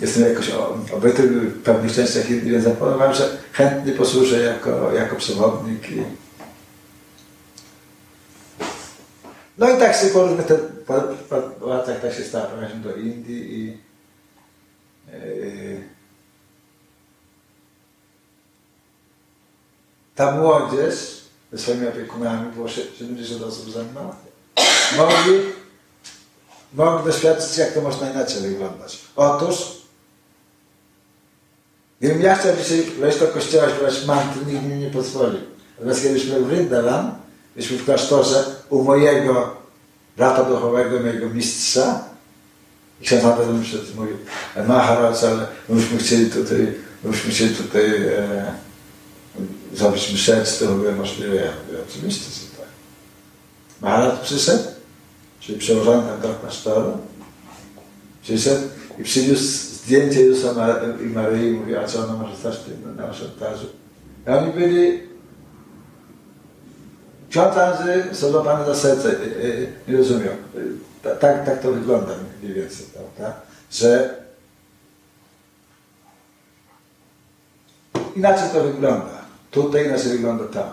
[0.00, 0.50] jestem jakoś
[0.96, 5.90] obyty w pewnych częściach Indii, więc zaproponowałem, że chętnie posłużę jako, jako przewodnik.
[5.90, 6.02] I...
[9.58, 10.46] No i tak się po różnych
[11.60, 13.78] latach tak się stało, pojechałem do Indii i
[15.12, 15.82] yy,
[20.14, 24.14] ta młodzież ze swoimi opiekunami, było 70 osób ze mną,
[24.96, 25.40] mogli,
[26.74, 28.98] mogli doświadczyć, jak to można inaczej wyglądać.
[29.16, 29.56] Otóż,
[32.00, 32.52] gdybym ja chciał
[33.00, 35.40] wejść do kościoła, śpiewać mantry, nikt mi nie pozwolił.
[35.78, 37.14] Natomiast kiedyśmy w Rindalan,
[37.56, 39.56] byliśmy w klasztorze u mojego
[40.16, 42.04] brata duchowego, mojego mistrza,
[43.00, 44.16] i ksiądz Adam mi mówił,
[44.68, 48.54] Maharaj, ale myśmy chcieli tutaj, myśmy chcieli tutaj e,
[49.74, 51.34] zrobić mszę, to w możliwe?
[51.34, 52.43] Ja mówię, oczywiście,
[53.84, 53.90] że.
[53.90, 54.64] Maharaj przyszedł,
[55.40, 56.98] czyli przełożony do klasztoru,
[58.22, 58.62] przyszedł
[58.98, 59.42] i przyniósł
[59.74, 62.54] zdjęcie Jezusa i Maryi i mówi, a co ona może stać
[62.96, 63.66] na naszym ołtarzu?
[64.26, 65.02] I oni byli
[67.30, 69.14] ksiądz Andrzej złapany za serce,
[69.88, 70.34] nie rozumiał.
[71.20, 73.40] Tak, tak to wygląda mniej więcej, prawda?
[73.70, 74.14] Że
[78.16, 79.24] inaczej to wygląda.
[79.50, 80.72] Tutaj inaczej wygląda tam.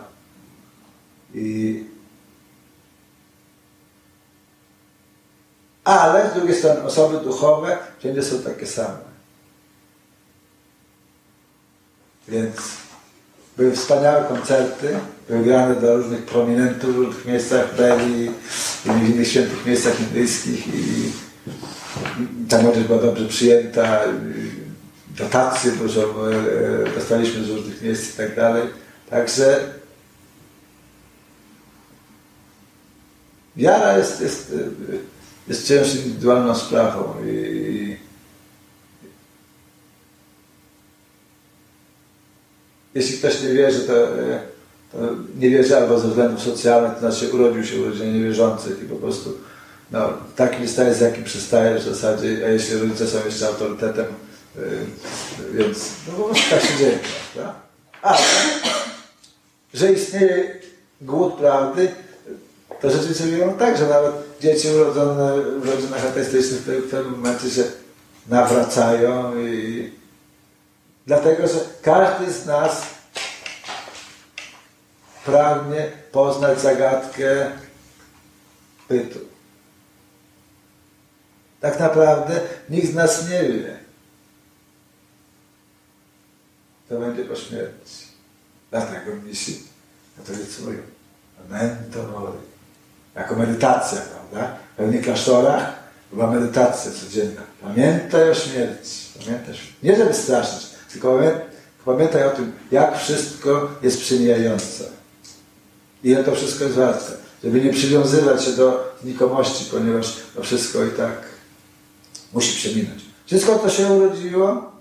[1.33, 1.90] I...
[5.99, 8.97] Ale z drugiej strony osoby duchowe wszędzie są takie same.
[12.27, 12.55] Więc
[13.57, 14.99] były wspaniałe koncerty,
[15.29, 18.31] były grane do różnych prominentów w różnych miejscach Delhi
[18.85, 21.11] i w innych świętych miejscach indyjskich i
[22.49, 23.99] ta młodzież była dobrze przyjęta
[25.17, 26.15] dotacje dużo
[26.95, 28.63] dostaliśmy z różnych miejsc i tak dalej.
[29.09, 29.59] Także
[33.55, 34.53] wiara jest, jest,
[35.51, 37.97] jest ciężką indywidualną sprawą i
[42.93, 43.93] jeśli ktoś nie wierzy, to,
[44.91, 44.97] to
[45.39, 48.95] nie wierzy albo ze względów socjalnych, to znaczy urodził się w rodzinie niewierzących i po
[48.95, 49.37] prostu
[49.91, 54.05] no, takim staje, z jakim przystaje w zasadzie, a jeśli rodzice są jeszcze autorytetem,
[54.55, 56.99] Yy, więc no po prostu tak się dzieje,
[57.33, 57.55] prawda?
[58.01, 58.19] Ale,
[59.73, 60.59] że istnieje
[61.01, 61.91] głód prawdy,
[62.81, 67.63] to rzeczywiście wygląda tak, że nawet dzieci urodzone w rodzinach ateistycznych w pewnym momencie się
[68.27, 69.91] nawracają i
[71.05, 72.81] dlatego, że każdy z nas
[75.25, 77.51] pragnie poznać zagadkę
[78.89, 79.19] bytu.
[81.59, 83.79] Tak naprawdę nikt z nas nie wie,
[86.89, 88.11] to będzie po śmierci.
[88.71, 89.63] Dlatego mnisi
[90.17, 90.81] katolicy mówią,
[91.49, 92.37] memento mori.
[93.15, 94.55] Jako medytacja, prawda?
[94.73, 95.73] W pewnych klasztorach
[96.13, 97.41] była medytacja codzienna.
[97.61, 99.01] Pamiętaj o śmierci.
[99.19, 101.19] Pamiętaj, nie żeby straszyć, tylko
[101.85, 104.83] pamiętaj o tym, jak wszystko jest przemijające.
[106.03, 107.13] I to wszystko jest warte.
[107.43, 111.17] Żeby nie przywiązywać się do znikomości, ponieważ to wszystko i tak
[112.33, 113.01] musi przeminąć.
[113.25, 114.71] Wszystko to się urodziło,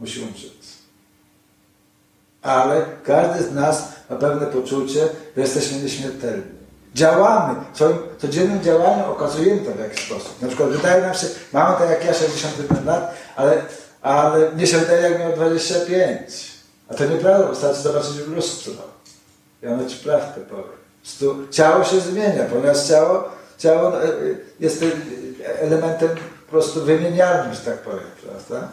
[0.00, 0.56] musi umrzeć
[2.46, 6.55] ale każdy z nas ma pewne poczucie, że jesteśmy nieśmiertelni.
[6.96, 10.42] Działamy, w swoim codziennym działaniu okazujemy to w jakiś sposób.
[10.42, 13.62] Na przykład wydaje nam się, mamy tak jak ja 61 lat, ale,
[14.02, 16.52] ale mnie się wydaje jak miał 25.
[16.88, 18.70] A to nieprawda, wystarczy zobaczyć w lustrze.
[19.62, 20.62] I ono ci prawdę powie.
[20.62, 23.24] Po prostu ciało się zmienia, ponieważ ciało,
[23.58, 24.10] ciało e, e,
[24.60, 26.08] jest e, elementem
[26.46, 28.68] po prostu wymienialnym, że tak powiem, prawda?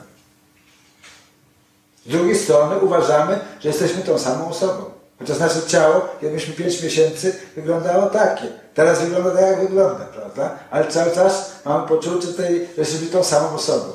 [2.05, 4.92] Z drugiej strony uważamy, że jesteśmy tą samą osobą.
[5.19, 8.47] Chociaż nasze ciało, mieliśmy 5 miesięcy, wyglądało takie.
[8.73, 10.60] Teraz wygląda tak, jak wygląda, prawda?
[10.71, 13.93] Ale cały czas mamy poczucie tej, że jesteśmy tą samą osobą.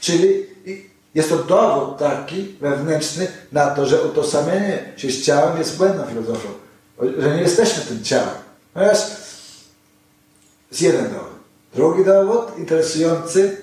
[0.00, 0.46] Czyli
[1.14, 6.48] jest to dowód taki wewnętrzny na to, że utożsamienie się z ciałem jest błędną filozofią.
[7.18, 8.34] Że nie jesteśmy tym ciałem.
[8.74, 8.98] Ponieważ
[10.70, 11.30] jest jeden dowód.
[11.74, 13.56] Drugi dowód, interesujący,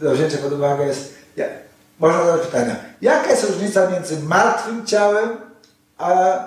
[0.00, 1.14] do wzięcia pod uwagę jest,
[1.98, 5.28] można zadać pytania, jaka jest różnica między martwym ciałem
[5.98, 6.38] a,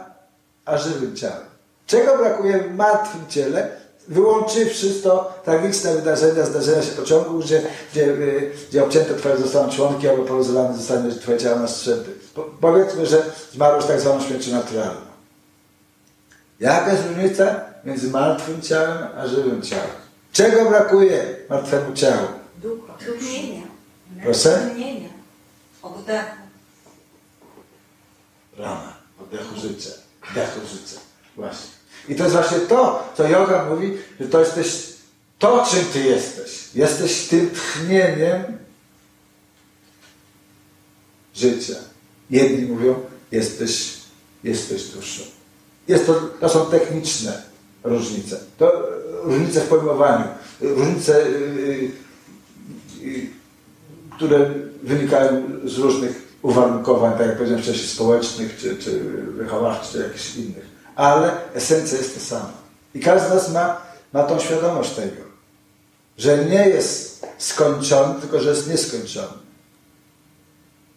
[0.66, 1.46] a żywym ciałem?
[1.88, 3.70] Czego brakuje w martwym ciele,
[4.08, 10.10] wyłączywszy to tragiczne wydarzenia, zdarzenia się pociągu, gdzie, gdzie, y, gdzie obcięte twoje zostaną członki
[10.10, 12.12] albo porozlane zostanie twoje ciało na strzępy.
[12.36, 15.02] Po, powiedzmy, że zmarłeś tak zwaną śmiercią naturalną.
[16.60, 19.90] Jaka jest różnica między martwym ciałem a żywym ciałem?
[20.32, 22.28] Czego brakuje martwemu ciału?
[22.58, 22.94] Ducha.
[22.94, 23.62] Tchnienia.
[24.24, 24.70] Proszę?
[24.72, 25.10] Tchnienia.
[25.84, 26.38] Oddechu.
[28.58, 29.90] Rana, oddechu życia,
[30.30, 31.00] oddechu życia.
[31.36, 31.70] Właśnie.
[32.10, 34.98] I to jest właśnie to, co yoga mówi, że to jesteś
[35.40, 36.70] to, czym ty jesteś.
[36.76, 38.44] Jesteś tym tchnieniem
[41.36, 41.76] życia.
[42.30, 42.96] Jedni mówią,
[43.32, 43.94] jesteś,
[44.44, 45.24] jesteś duszą.
[45.88, 47.42] Jest to, to są techniczne
[47.84, 48.40] różnice.
[48.58, 48.88] To
[49.24, 50.26] różnice w pojmowaniu,
[50.62, 51.92] różnice, yy,
[53.02, 53.28] yy,
[54.16, 54.54] które
[54.84, 59.00] wynikają z różnych uwarunkowań, tak jak powiedziałem wcześniej, społecznych, czy, czy
[59.38, 60.66] wychowawczych, czy jakichś innych.
[60.96, 62.54] Ale esencja jest ta sama.
[62.96, 63.82] I każdy z nas ma,
[64.14, 65.28] ma tą świadomość tego,
[66.18, 69.38] że nie jest skończony, tylko że jest nieskończony.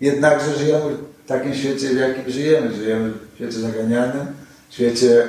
[0.01, 2.75] Jednakże żyjemy w takim świecie, w jakim żyjemy.
[2.75, 4.27] Żyjemy w świecie zaganianym,
[4.69, 5.29] w świecie,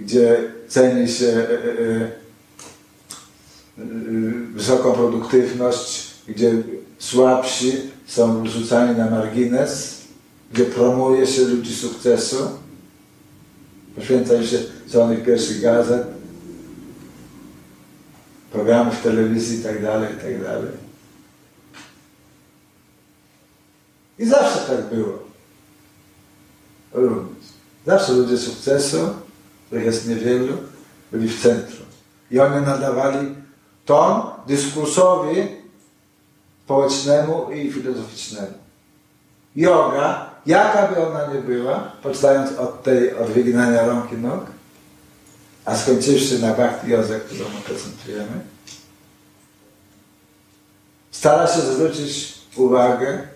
[0.00, 0.36] gdzie
[0.68, 2.20] ceni się e, e,
[4.54, 6.52] wysoką produktywność, gdzie
[7.00, 7.72] słabsi
[8.06, 10.00] są wrzucani na margines,
[10.52, 12.36] gdzie promuje się ludzi sukcesu,
[13.96, 16.06] poświęca się stronych pierwszych gazet,
[18.52, 20.62] programów telewizji itd., itd.
[24.18, 25.18] I zawsze tak było.
[26.92, 27.44] Również.
[27.86, 28.98] Zawsze ludzie sukcesu,
[29.66, 30.56] których jest niewielu,
[31.12, 31.86] byli w centrum.
[32.30, 33.34] I oni nadawali
[33.84, 35.59] ton dyskursowi
[36.70, 38.54] społecznemu i filozoficznemu.
[39.56, 44.40] Yoga, jaka by ona nie była, poczynając od tej, od wyginania rąk i nóg,
[45.64, 48.40] a skończywszy na bhakti jodze, którą prezentujemy,
[51.10, 53.28] stara się zwrócić uwagę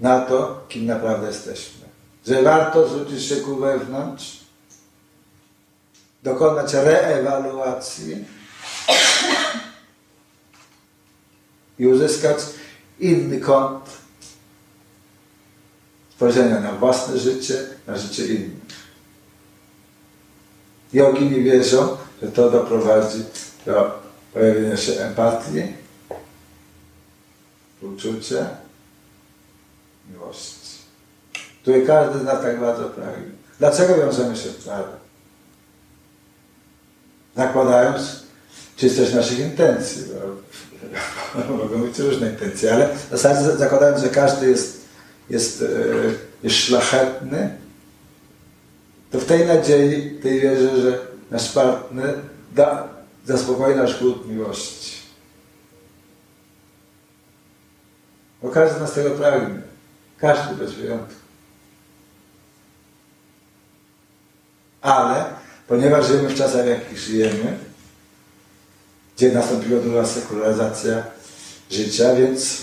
[0.00, 1.86] na to, kim naprawdę jesteśmy.
[2.26, 4.40] Że warto zwrócić się ku wewnątrz,
[6.22, 8.24] dokonać reewaluacji
[11.78, 12.38] i uzyskać
[13.00, 13.84] inny kąt
[16.16, 18.84] spojrzenia na własne życie, na życie innych.
[20.92, 23.24] Jogini wierzą, że to doprowadzi
[23.66, 25.72] do pojawienia się empatii,
[27.82, 28.46] uczucia,
[30.10, 30.78] miłości.
[31.64, 33.30] Tutaj każdy zna tak bardzo pragnie.
[33.58, 34.92] Dlaczego wiążemy się w prawie?
[37.36, 38.23] Zakładając
[38.76, 40.02] czystość naszych intencji.
[41.48, 44.80] Bo mogą być różne intencje, ale w zasadzie zakładając, że każdy jest,
[45.30, 45.66] jest, e,
[46.42, 47.56] jest szlachetny,
[49.10, 50.98] to w tej nadziei, tej wierze, że
[51.30, 52.14] nasz partner
[52.54, 52.88] da,
[53.24, 54.96] zaspokoi nasz głód miłości.
[58.42, 59.62] Bo każdy z nas tego pragnie.
[60.18, 61.14] Każdy bez wyjątku.
[64.80, 65.24] Ale
[65.68, 67.58] ponieważ żyjemy w czasach, w jakich żyjemy,
[69.16, 71.04] gdzie nastąpiła duża sekularyzacja
[71.70, 72.58] życia, więc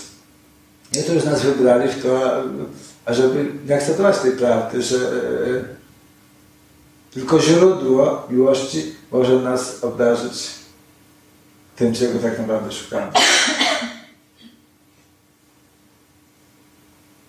[0.94, 2.42] niektórzy z nas wybrali w to,
[3.04, 5.02] ażeby nie akceptować tej prawdy, że e,
[7.10, 10.48] tylko źródło miłości może nas obdarzyć
[11.76, 13.12] tym, czego tak naprawdę szukamy.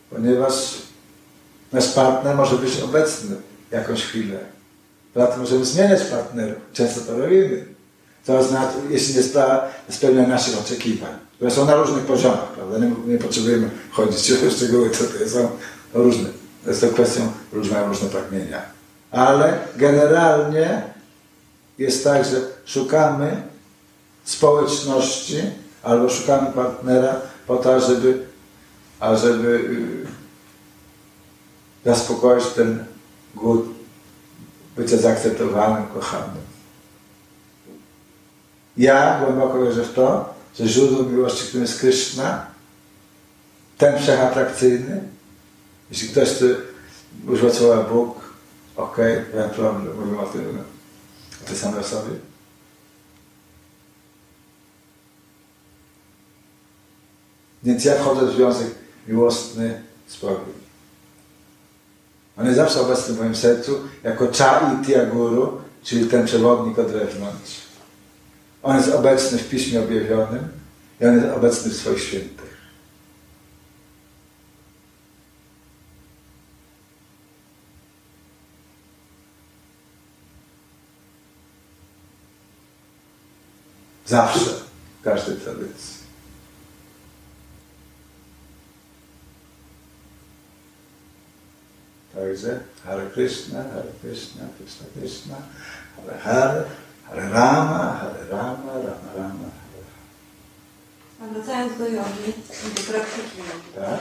[0.09, 0.53] Ponieważ
[1.71, 3.35] nasz partner może być obecny
[3.71, 4.39] jakąś chwilę.
[5.15, 6.57] Zatem możemy zmieniać partnerów.
[6.73, 7.72] Często to robimy.
[8.25, 9.23] To znaczy, jeśli nie
[9.89, 12.77] spełnia naszych oczekiwań, które są na różnych poziomach, prawda?
[12.77, 15.49] Nie, nie potrzebujemy chodzić w szczegóły, co to są
[15.93, 16.29] różne.
[16.67, 17.31] Jest to kwestią,
[17.71, 18.61] mają różne pragnienia.
[19.11, 20.83] Ale generalnie
[21.77, 23.43] jest tak, że szukamy
[24.23, 25.41] społeczności
[25.83, 28.25] albo szukamy partnera po to, żeby,
[28.99, 30.07] ażeby y,
[31.85, 32.85] zaspokoić ten
[33.35, 33.65] głód
[34.75, 36.52] bycia zaakceptowanym, kochanym.
[38.77, 42.45] Ja głęboko wierzę w to, że źródło miłości, którym jest Kryszna,
[43.77, 45.03] ten wszechatrakcyjny,
[45.91, 46.45] jeśli ktoś chce
[47.27, 48.33] używać słowa Bóg,
[48.75, 50.63] okej, okay, ja problem, mówimy o tym,
[51.43, 52.11] o tej samej osobie.
[57.63, 58.67] Więc ja wchodzę w związek
[59.07, 60.63] miłosny z Bogiem.
[62.37, 67.62] On jest zawsze obecny w moim sercu jako Cha Tiaguru, czyli ten przewodnik od wewnątrz.
[68.63, 70.49] On jest obecny w Piśmie Objawionym
[71.01, 72.53] i On jest obecny w swoich świętych.
[84.05, 84.51] Zawsze,
[84.99, 86.03] w każdej tradycji.
[92.13, 95.35] Także Hare Krishna, Hare Krishna, Krishna Krishna,
[95.95, 96.63] Hare Hare,
[97.11, 97.99] Rama,
[98.31, 99.47] Rama, Rama Rama.
[101.21, 102.33] A wracając do jogi,
[102.75, 103.99] do praktyki jogi, Tak?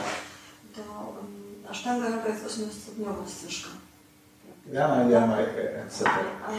[0.75, 3.69] to um, Ashtanga yoga jest 8-stopniowa ścieżka.
[4.73, 6.03] Yama, Yama, etc.
[6.47, 6.51] A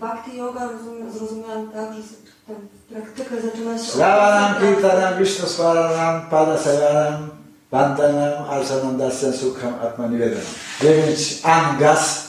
[0.00, 2.02] Bhakti yoga rozumiem, zrozumiałam tak, że
[2.46, 2.54] tę
[2.94, 7.30] praktykę zaczyna się Slavanam, Kirtanam, Vishnu Smaranam, Pada Sevanam,
[7.70, 10.42] Vandanam, Arsanam, Dasyam, Sukham, Atmanivedam.
[10.82, 12.28] Dziewięć angas,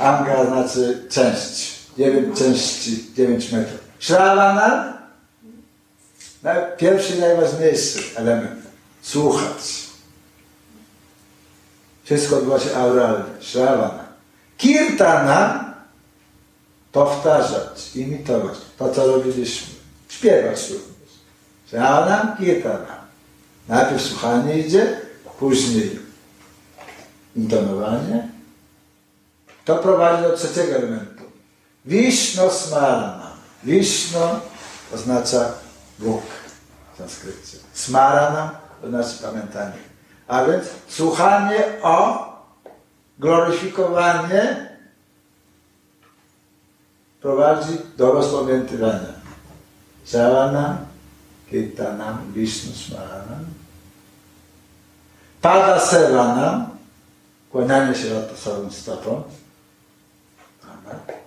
[0.00, 1.75] anga znaczy część.
[1.96, 3.80] Dziewięć części, dziewięć metrów.
[3.98, 4.98] Shravana,
[6.76, 8.60] pierwszy najważniejszy element.
[9.02, 9.86] Słuchać.
[12.04, 13.24] Wszystko odbywa się auralnie.
[13.40, 14.04] Shravana.
[14.56, 15.74] Kirtana,
[16.92, 18.58] powtarzać, imitować.
[18.78, 19.74] To, co robiliśmy.
[20.08, 21.10] Śpiewać również.
[21.66, 23.06] Shravana, kirtana.
[23.68, 25.00] Najpierw słuchanie idzie,
[25.38, 25.98] później
[27.36, 28.28] intonowanie.
[29.64, 31.24] To prowadzi do trzeciego elementu.
[31.86, 33.30] Wiszno smarana.
[33.62, 34.40] Wiszno
[34.94, 35.52] oznacza
[35.98, 36.22] Bóg
[36.94, 37.58] w sanskrycie.
[37.72, 38.50] Smarana
[38.84, 39.76] oznacza pamiętanie.
[40.28, 42.26] A więc słuchanie o
[43.18, 44.76] gloryfikowanie
[47.20, 49.16] prowadzi do rozpamiętywania.
[50.04, 50.76] Shavanam,
[51.50, 53.44] Kirtanam, Vishnu Smaranam.
[55.42, 56.70] Pada Sevanam,
[57.50, 59.22] kłanianie się lotosowym stopą.
[60.62, 61.25] Amen.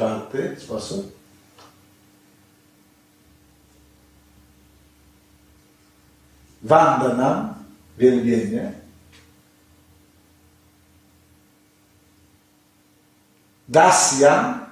[0.00, 1.18] Czwarty sposób.
[6.62, 7.54] Vandanam,
[7.98, 8.72] wielbienie.
[13.68, 14.66] Dasyam,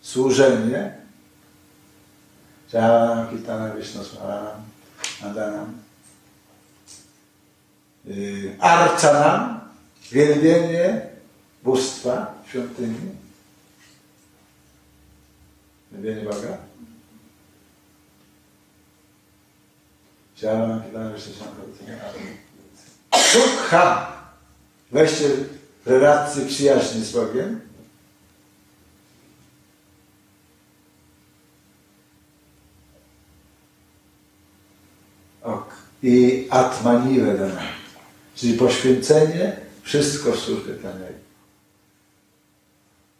[0.00, 0.96] służenie.
[2.68, 4.62] Shavanam, Kirtanam, Vishnu Smaranam,
[5.22, 5.78] Nadanam.
[8.04, 9.60] Yy, Archanam,
[10.12, 11.06] wielbienie
[11.62, 13.21] bóstwa świątyni.
[21.14, 21.72] Vishnu Smaranam.
[23.14, 24.12] Sukha,
[24.92, 25.28] wejście
[25.84, 27.60] w relację przyjaźni z Bogiem.
[35.42, 35.74] Ok.
[36.02, 37.62] I atmanivedana,
[38.34, 41.22] czyli poświęcenie, wszystko w służbie dla Niego.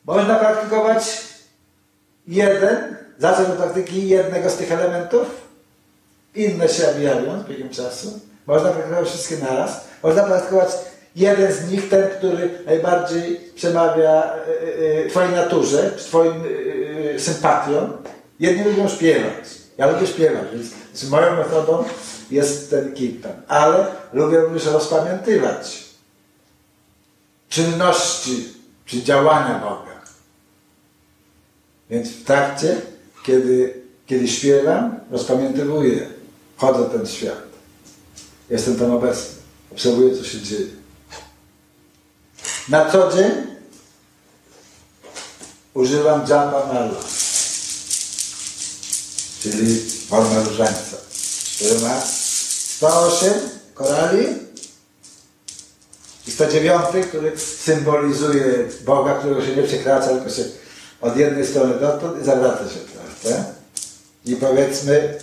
[0.05, 1.32] Można praktykować
[2.27, 5.27] jeden, zacząć od praktyki jednego z tych elementów,
[6.35, 8.21] inne się objawią z biegiem czasu.
[8.47, 9.85] Można praktykować wszystkie naraz.
[10.03, 10.69] Można praktykować
[11.17, 17.93] jeden z nich, ten, który najbardziej przemawia y, y, Twojej naturze, Twoim y, sympatiom.
[18.41, 19.63] Jedni lubią śpiewać.
[19.79, 21.85] Ja lubię śpiewać, więc moją metodą
[22.31, 23.33] jest ten kirtan.
[23.49, 25.85] Ale lubię również rozpamiętywać
[27.49, 28.49] czynności,
[28.87, 29.92] czy działania Boga.
[31.93, 32.81] Więc w trakcie,
[33.27, 36.09] kiedy, kiedy śpiewam, rozpamiętywuję,
[36.57, 37.43] wchodzę w ten świat.
[38.51, 39.35] Jestem tam obecny.
[39.73, 40.67] Obserwuję, co się dzieje.
[42.69, 43.33] Na co dzień
[45.75, 47.01] używam japa mala,
[49.43, 50.97] czyli forma różańca,
[51.57, 53.33] który ma 108
[53.75, 54.27] korali
[56.27, 60.62] i 109, który symbolizuje Boga, którego się nie przekracza, tylko się
[61.03, 63.45] od jednej strony dotąd i zawraca się, prawda?
[64.25, 65.19] I powiedzmy,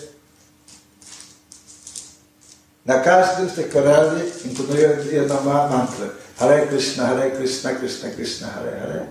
[2.86, 6.08] na każdym z tych korali intonuję jedną mantrę.
[6.38, 9.06] Hare Krishna, Hare Krishna, Krishna Krishna, Hare Hare.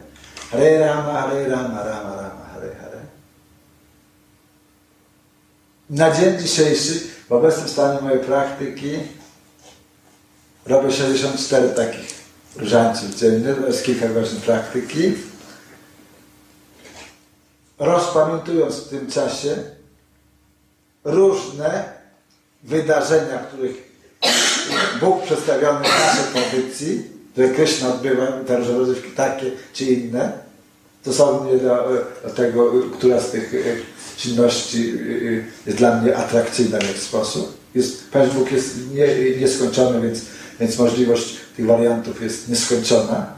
[0.51, 2.99] Hare Rama, Hare Rama, Rama Rama, Hare Hare.
[5.91, 8.99] Na dzień dzisiejszy, w obecnym stanie mojej praktyki,
[10.67, 12.19] robię 64 takich
[12.57, 15.28] różańców dziennie, to jest kilka godzin praktyki.
[17.79, 19.57] Rozpamiętując w tym czasie
[21.05, 21.85] różne
[22.63, 23.89] wydarzenia, których
[25.01, 27.03] Bóg przedstawiony w naszej tradycji,
[27.33, 30.33] które Krishna odbywa, te rozrywki takie czy inne,
[31.03, 31.89] stosownie do,
[32.25, 33.59] do tego, która z tych e,
[34.17, 37.59] czynności e, jest dla mnie atrakcyjna w jakiś sposób.
[37.75, 40.21] Jest, Pan Bóg jest nie, nieskończony, więc,
[40.61, 43.38] więc możliwość tych wariantów jest nieskończona.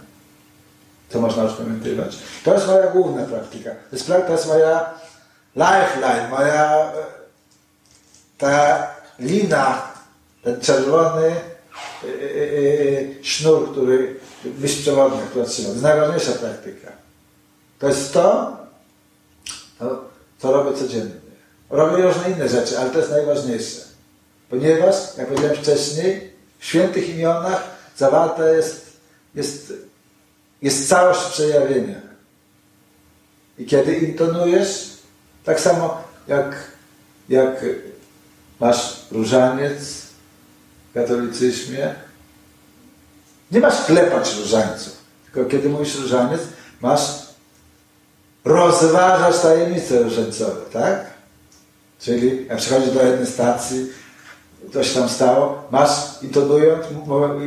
[1.11, 2.19] To można rozpamiętywać.
[2.45, 3.71] To jest moja główna praktyka.
[3.71, 4.91] To jest, to jest moja
[5.57, 6.91] lifeline, moja e,
[8.39, 8.87] ta
[9.19, 9.83] lina,
[10.43, 11.35] ten czerwony
[13.23, 14.17] sznur, który
[14.59, 15.69] myśl przewodnia, która trzyma.
[15.69, 16.93] To jest najważniejsza praktyka.
[17.79, 18.57] To jest to,
[20.39, 21.15] co robię codziennie.
[21.71, 23.81] Robię różne inne rzeczy, ale to jest najważniejsze.
[24.51, 27.63] Ponieważ, jak powiedziałem wcześniej, w świętych imionach
[27.97, 28.87] zawarta jest,
[29.35, 29.73] jest,
[30.63, 32.01] jest całość przejawienia.
[33.59, 34.91] I kiedy intonujesz,
[35.45, 36.55] tak samo jak,
[37.29, 37.65] jak
[38.61, 39.83] masz różaniec
[40.91, 41.95] w katolicyzmie,
[43.51, 46.41] nie masz klepać różańców, tylko kiedy mówisz różaniec,
[46.81, 47.01] masz
[48.45, 51.11] rozważać tajemnice różańcowe, tak?
[51.99, 53.87] Czyli jak przychodzisz do jednej stacji,
[54.73, 56.87] coś tam stało, masz intonując,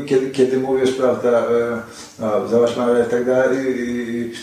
[0.08, 1.82] kiedy, kiedy mówisz, prawda, e,
[2.20, 4.34] no, zobacz mamy i tak dalej,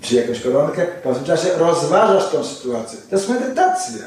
[0.00, 2.98] czy jakąś koronkę, w tym czasie rozważasz tą sytuację.
[3.10, 4.06] To jest medytacja,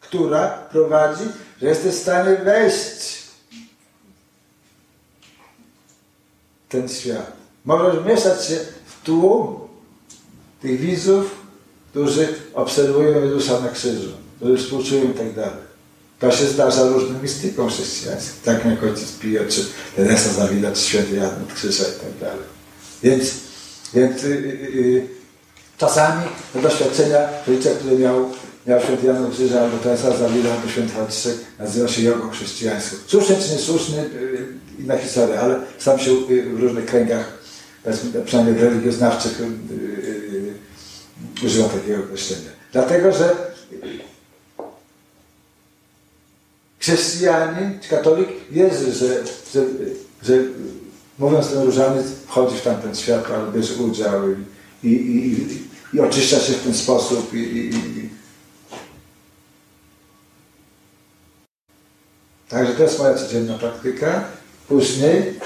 [0.00, 1.24] która prowadzi,
[1.60, 3.22] że jesteś w stanie wejść
[6.68, 7.32] w ten świat.
[7.64, 9.68] Możesz mieszać się w tłum
[10.60, 11.44] tych widzów,
[11.90, 14.23] którzy obserwują Jezusa na krzyżu,
[14.58, 15.74] współczują i tak dalej.
[16.18, 19.64] To się zdarza różnym mistykom chrześcijańskim, tak jak ojciec Pio, czy
[19.96, 22.44] Teresa Zawida, czy święty Jan od Krzyża i tak dalej.
[23.02, 23.30] Więc,
[23.94, 24.30] więc yy,
[24.74, 25.06] yy,
[25.78, 26.22] czasami
[26.52, 28.30] te doświadczenia życia, które miał,
[28.66, 32.96] miał święty Jan od Krzyża, albo Teresa Zawida, albo święty Franciszek, nazywa się jogą chrześcijańską.
[33.06, 34.46] Słuszny czy niesłuszny, yy,
[34.78, 36.10] inna historia, ale sam się
[36.54, 37.38] w różnych kręgach,
[38.24, 39.42] przynajmniej religioznawczych,
[41.44, 42.50] używa takiego określenia.
[42.72, 43.36] Dlatego, że
[46.84, 49.66] chrześcijanin czy katolik wierzy, że, że,
[50.22, 50.38] że
[51.18, 55.62] mówiąc ten różaniec wchodzi w tamten świat, ale bierze udział i, i, i,
[55.92, 57.34] i, oczyszcza się w ten sposób.
[57.34, 57.70] I,
[62.48, 64.24] Także to jest moja codzienna praktyka.
[64.68, 65.40] Później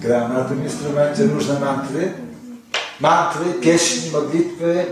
[0.00, 2.12] gram na tym instrumencie różne mantry.
[3.00, 4.86] Mantry, pieśni, modlitwy,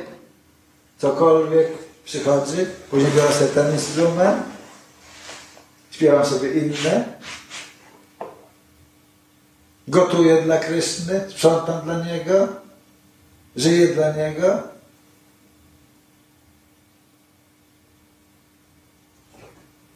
[0.98, 1.68] cokolwiek
[2.04, 2.66] przychodzi.
[2.90, 4.42] Później biorę sobie ten instrument,
[5.90, 7.18] śpiewam sobie inne.
[9.88, 12.48] Gotuję dla Kryszny, sprzątam dla Niego,
[13.56, 14.62] żyję dla Niego.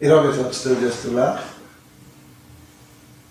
[0.01, 1.43] I robię to od 40 lat.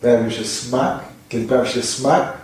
[0.02, 1.00] Pojawił się smak.
[1.30, 2.41] Kiedy pojawi się smak,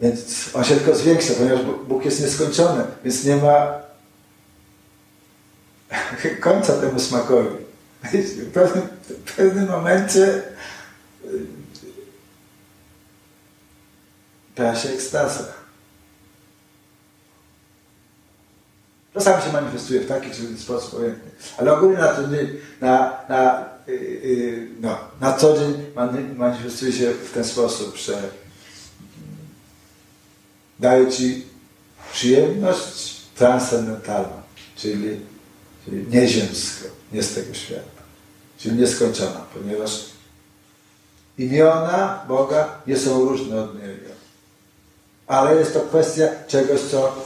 [0.00, 3.80] więc on się tylko zwiększa, ponieważ Bóg jest nieskończony, więc nie ma
[6.40, 7.48] końca temu smakowi.
[8.12, 8.88] W pewnym,
[9.26, 10.42] w pewnym momencie
[14.54, 15.44] pojawia się ekstaza.
[19.14, 21.00] Czasami się manifestuje w taki czy inny sposób.
[21.58, 22.22] Ale ogólnie na, to,
[22.80, 25.86] na, na, yy, no, na co dzień
[26.36, 28.22] manifestuje się w ten sposób, że
[30.80, 31.44] daje Ci
[32.12, 34.42] przyjemność transcendentalną,
[34.76, 35.20] czyli,
[35.84, 38.02] czyli nieziemską, nie z tego świata,
[38.58, 40.04] czyli nieskończona, ponieważ
[41.38, 44.10] imiona Boga nie są różne od Niego.
[45.26, 47.24] Ale jest to kwestia czegoś, co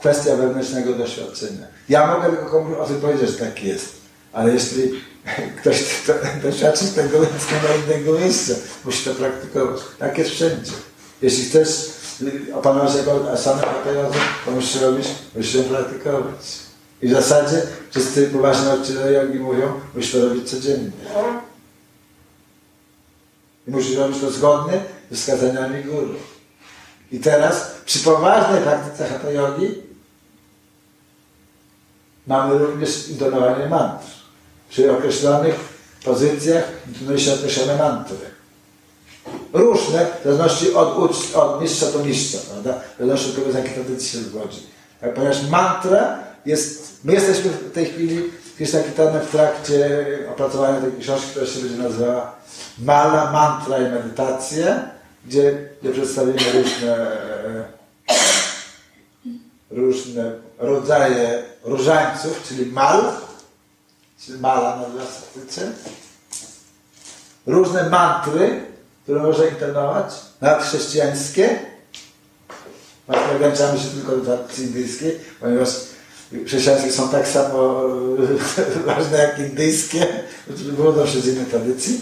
[0.00, 1.66] kwestia wewnętrznego doświadczenia.
[1.88, 3.92] Ja mogę tylko komuś o tym powiedzieć, że tak jest.
[4.32, 4.92] Ale jeśli
[5.60, 6.12] ktoś to,
[6.48, 8.54] doświadczy tego, więc nie ma innego miejsca.
[8.84, 9.80] Musi to praktykować.
[9.98, 10.72] Tak jest wszędzie.
[11.22, 11.99] Jeśli chcesz
[12.54, 14.10] opanować jako asanę praktykową,
[14.44, 15.06] to musisz robić,
[15.36, 16.70] musisz ją praktykować.
[17.02, 20.90] I w zasadzie wszyscy poważni nauczyciele jogi mówią, musisz to robić codziennie.
[23.66, 26.14] I musisz robić to zgodnie ze wskazaniami guru.
[27.12, 29.74] I teraz przy poważnej praktyce hatha jogi
[32.26, 34.06] mamy również intonowanie mantr.
[34.68, 35.54] Przy określonych
[36.04, 38.29] pozycjach intonuje się określone mantry.
[39.52, 40.98] Różne, w zależności od,
[41.34, 42.80] od mistrza do mistrza, prawda?
[42.94, 44.66] W zależności od tego, z jakiej tradycji się zgodzi.
[45.00, 48.22] Tak, ponieważ mantra jest, my jesteśmy w tej chwili,
[48.72, 52.34] taki temat w trakcie opracowania tej książki, która się będzie nazywała
[52.78, 54.82] Mala, Mantra i Medytacje,
[55.26, 57.06] gdzie, gdzie przedstawimy różne,
[59.70, 63.02] różne rodzaje różańców, czyli mal,
[64.24, 65.04] czyli mala nazywa
[65.50, 65.72] się
[67.46, 68.69] różne mantry,
[69.10, 71.58] które można intonować, nawet chrześcijańskie.
[73.06, 75.68] Właśnie ograniczamy się tylko do tradycji indyjskiej, ponieważ
[76.46, 77.82] chrześcijańskie są tak samo
[78.86, 80.06] ważne jak indyjskie,
[80.46, 82.00] wywodzą się z innej tradycji.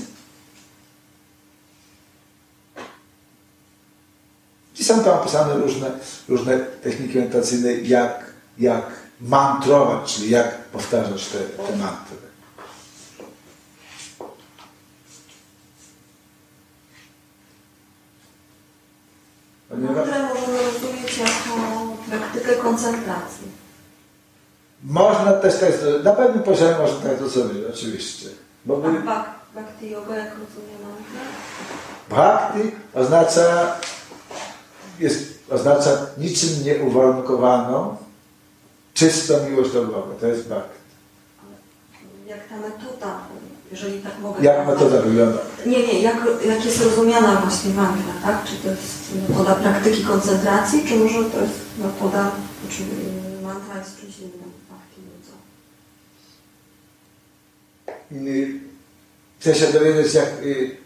[4.78, 5.90] I są tam opisane różne,
[6.28, 8.24] różne techniki medytacyjne, jak,
[8.59, 8.86] jak
[9.20, 12.28] mantrować, czyli jak powtarzać te, te mantry.
[19.71, 21.61] Mantrę możemy rozumieć jako
[22.11, 23.49] praktykę koncentracji.
[24.83, 26.05] Można też tak zrobić.
[26.05, 28.29] Na pewnym poziomie można tak to zrobić, oczywiście.
[28.64, 31.21] Bo A my, bhak- bhakti yoga jak rozumie mantrę?
[32.11, 33.77] bhakti oznacza,
[34.99, 37.97] jest, oznacza niczym nieuwarunkowaną,
[38.95, 40.14] czystą miłość do Boga.
[40.21, 40.79] To jest bhakti.
[42.27, 43.19] Jak ta metoda,
[43.71, 45.39] jeżeli tak mogę Jak metoda wygląda?
[45.66, 46.16] Nie, nie, jak,
[46.47, 48.45] jak jest rozumiana właśnie mantra, tak?
[48.45, 52.31] Czy to jest metoda praktyki koncentracji, czy może to jest metoda,
[52.71, 54.53] czy y, mantra jest czymś innym?
[54.69, 55.01] Bhakti
[58.12, 58.31] yoga?
[58.31, 58.61] Y,
[59.41, 60.77] Chcę się dowiedzieć, jak y,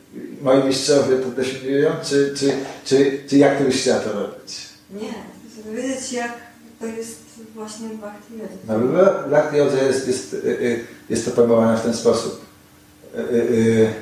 [0.42, 2.52] moi mistrzowie to definiują, czy, czy,
[2.84, 4.68] czy, czy jak ty byś chciała to robić.
[4.90, 5.14] Nie,
[5.52, 6.32] chcę wiedzieć jak
[6.80, 7.18] to jest
[7.54, 8.48] właśnie bhakti yoga.
[8.66, 12.51] Na w Bhakti Jodze jest, jest, y, y, jest to pojmowane w ten sposób.
[13.14, 13.94] Y, y, y,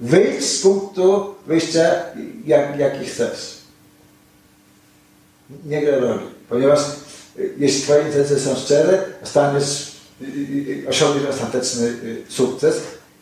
[0.00, 1.94] Wyjdź z punktu wyjścia,
[2.44, 3.56] jak, jaki chcesz.
[5.64, 6.26] Nie gra roli.
[6.48, 6.80] Ponieważ
[7.56, 9.92] jeśli Twoje intencje są szczere, staniesz,
[10.88, 11.96] osiągniesz ostateczny
[12.28, 12.76] sukces,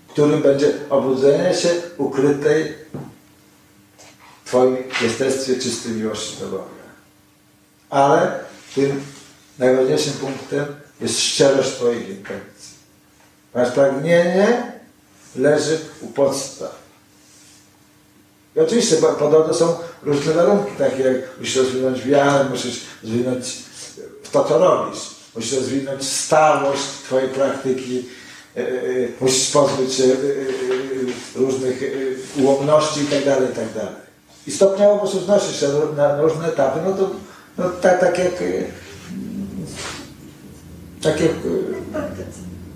[0.09, 2.75] którym będzie obudzenie się ukrytej
[4.45, 6.65] w Twoim jestestwie czystej miłości do Boga.
[7.91, 8.41] Ale
[8.75, 9.03] tym
[9.59, 10.67] najważniejszym punktem
[11.01, 12.54] jest szczerość Twoich intencji.
[13.75, 14.73] Pragnienie
[15.37, 16.85] leży u podstaw.
[18.57, 23.57] I oczywiście podobno są różne warunki, takie jak musisz rozwinąć wiarę, musisz rozwinąć
[24.33, 25.01] to, co robisz.
[25.37, 28.05] Musisz rozwinąć stałość Twojej praktyki,
[28.57, 28.63] e,
[29.21, 30.09] musisz pozbyć się e,
[31.35, 33.37] różnych e, ułomności itd.
[33.41, 33.89] itd.
[34.47, 37.11] I stopniowo po prostu znosisz się na, na różne etapy, no to
[37.59, 38.35] no, tak, tak jak
[41.03, 41.31] tak jak.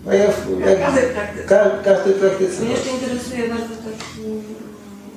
[0.08, 0.30] No jak,
[0.60, 1.44] Jak jak każdej praktyce.
[1.48, 2.62] ka, każdej praktyce.
[2.62, 4.44] Mnie jeszcze interesuje bardzo też mm,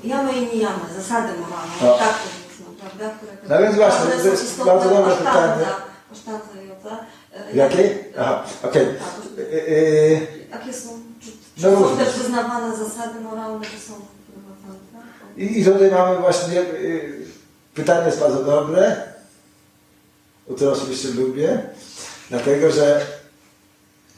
[0.04, 1.98] jamy i nijamy, zasady moralne, No.
[1.98, 3.18] tak to można, prawda?
[3.18, 5.66] Które, No więc właśnie, to jest bardzo dobre w pytanie.
[6.10, 6.98] w asztandze yoga.
[7.36, 7.86] E, Jakiej?
[7.88, 8.86] jak- Aha, okej.
[8.86, 9.44] Tak.
[9.54, 10.12] E, e,
[10.52, 10.90] Jakie są,
[11.20, 11.28] czy,
[11.62, 15.38] czy No są też wyznawane zasady moralne, czy są tak?
[15.38, 16.66] I, I tutaj mamy właśnie, e,
[17.74, 18.96] pytanie jest bardzo dobre,
[20.56, 21.62] które osobiście lubię,
[22.30, 23.06] dlatego że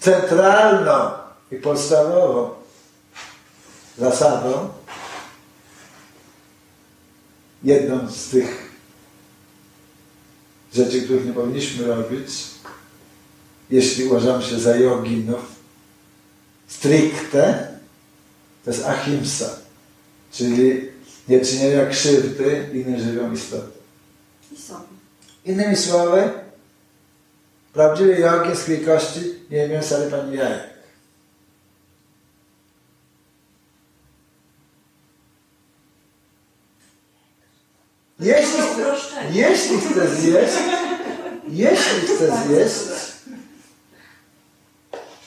[0.03, 1.11] centralną
[1.51, 2.49] i podstawową
[3.97, 4.69] zasadą,
[7.63, 8.71] jedną z tych
[10.73, 12.29] rzeczy, których nie powinniśmy robić,
[13.69, 15.41] jeśli uważamy się za joginów,
[16.67, 17.77] stricte,
[18.65, 19.49] to jest ahimsa,
[20.31, 20.89] czyli
[21.27, 23.71] nieczynienia krzywdy innym żywiom istotom.
[24.51, 25.51] I.
[25.51, 26.42] Innymi słowy,
[27.73, 30.73] prawdziwy jogin z wielkości nie mięsa ryb ani jajek.
[38.19, 38.95] Jeśli chce,
[39.31, 40.53] jeśli chce zjeść,
[41.47, 43.13] jeśli chce zjeść,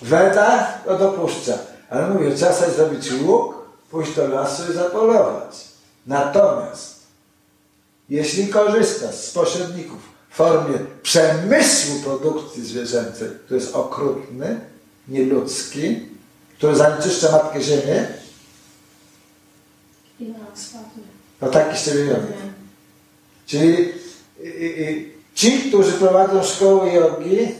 [0.02, 1.58] Weda to dopuszcza.
[1.90, 3.54] Ale mówię, sobie zrobić łuk,
[3.90, 5.64] pójść do lasu i zapolować.
[6.06, 6.96] Natomiast
[8.08, 14.60] jeśli korzystasz z pośredników formie przemysłu produkcji zwierzęcej, który jest okrutny,
[15.08, 16.00] nieludzki,
[16.58, 18.06] który zanieczyszcza Matkę Ziemię,
[20.20, 20.34] I
[21.40, 22.32] to taki z ciebie jogi.
[23.46, 27.54] Czyli y, y, y, ci, którzy prowadzą szkoły jogi,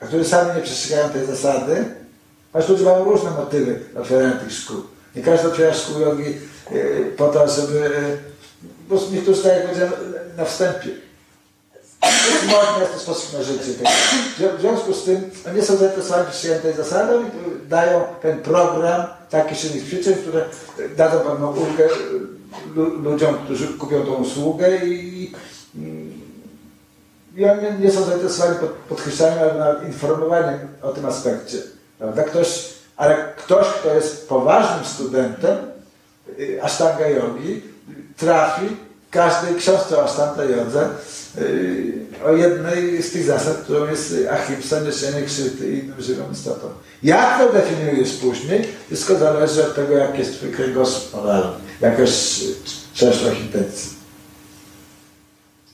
[0.00, 1.84] a którzy sami nie przestrzegają tej zasady,
[2.52, 4.76] choć ludzie mają różne motywy otwierania tych szkół.
[5.16, 6.28] Nie każdy otwiera szkół jogi
[6.72, 7.86] y, po to, żeby...
[7.86, 8.18] y,
[8.88, 9.92] Po prostu niektórzy, tak jak powiedziałem
[10.36, 10.88] na wstępie,
[12.46, 13.74] modne, jest to sposób na życie.
[13.84, 13.92] tak.
[14.56, 17.30] W związku z tym oni nie są zainteresowani przestrzeganiem tej zasady, oni
[17.68, 20.44] dają ten program takich silnych przyczyn, które
[20.96, 21.88] dadzą pewną ulgę
[22.74, 25.32] lu- ludziom, którzy kupią tą usługę i,
[27.36, 31.58] i oni nie są zainteresowani pod, podkreślaniem, ale informowaniem o tym aspekcie.
[32.26, 35.56] Ktoś, ale ktoś, kto jest poważnym studentem
[36.38, 37.62] y, Ashtanga Yogi,
[38.16, 40.88] trafi w każdej książce o Ashtanga Jodze
[41.38, 46.70] y, o jednej z tych zasad, którą jest ahimsa, niesienie krzywdy innym żywym istotom.
[47.02, 52.44] Jak to definiujesz później, wszystko zależy od tego, jak jest twój kręgosłup moralny, jaka jest
[52.94, 53.90] przeszłość intencji.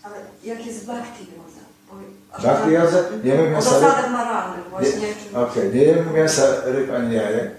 [0.03, 2.43] Ale jak jest bhakti yoga?
[2.43, 2.99] Bhakti yoga?
[3.24, 5.09] Nie wiem, O zasadach moralnych właśnie.
[5.34, 7.51] Okej, nie jem mięsa ryb ani jajek.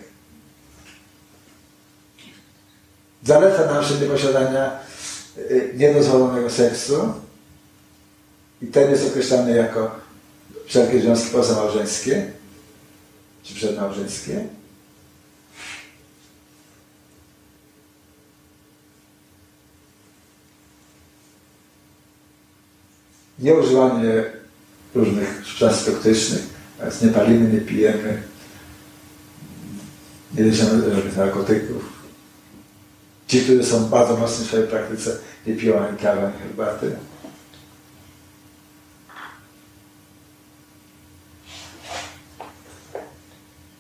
[3.24, 4.91] Zaleca nam się nieposiadania
[5.76, 7.14] niedozwolonego seksu
[8.62, 9.92] i ten jest określany jako
[10.66, 12.32] wszelkie związki pozamałżeńskie
[13.44, 14.46] czy przedmałżeńskie.
[23.40, 24.24] Nieużywanie
[24.96, 26.42] różnych substancji toksycznych,
[26.82, 28.24] więc nie palimy, nie pijemy,
[30.34, 32.02] nie żadnych narkotyków.
[33.28, 35.18] Ci, którzy są bardzo mocni w swojej praktyce,
[36.02, 36.98] kawy, ani herbaty.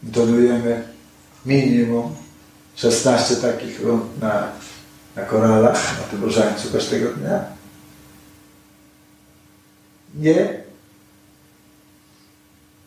[0.03, 0.83] Donujemy
[1.45, 2.15] minimum
[2.75, 4.51] 16 takich rund na,
[5.15, 7.45] na koralach, na tym różańcu każdego dnia.
[10.15, 10.61] Nie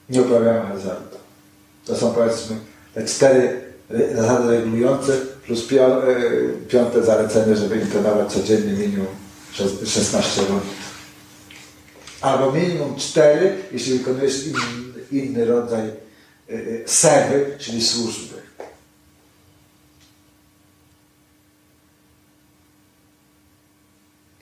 [0.09, 1.16] nie uprawiamy hazardu.
[1.85, 2.57] To są powiedzmy
[2.95, 3.61] te cztery
[4.14, 5.87] zasady regulujące plus e,
[6.69, 9.07] piąte zalecenie, żeby intonować codziennie minimum
[9.53, 10.63] szes- 16 rund.
[12.21, 14.45] Albo minimum 4, jeśli wykonujesz
[15.11, 15.93] inny, rodzaj e,
[16.49, 18.35] e, sewy, czyli służby.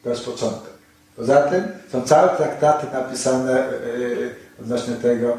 [0.02, 0.72] To jest początek.
[1.16, 3.68] Poza tym są całe traktaty napisane
[4.60, 5.36] odnośnie tego,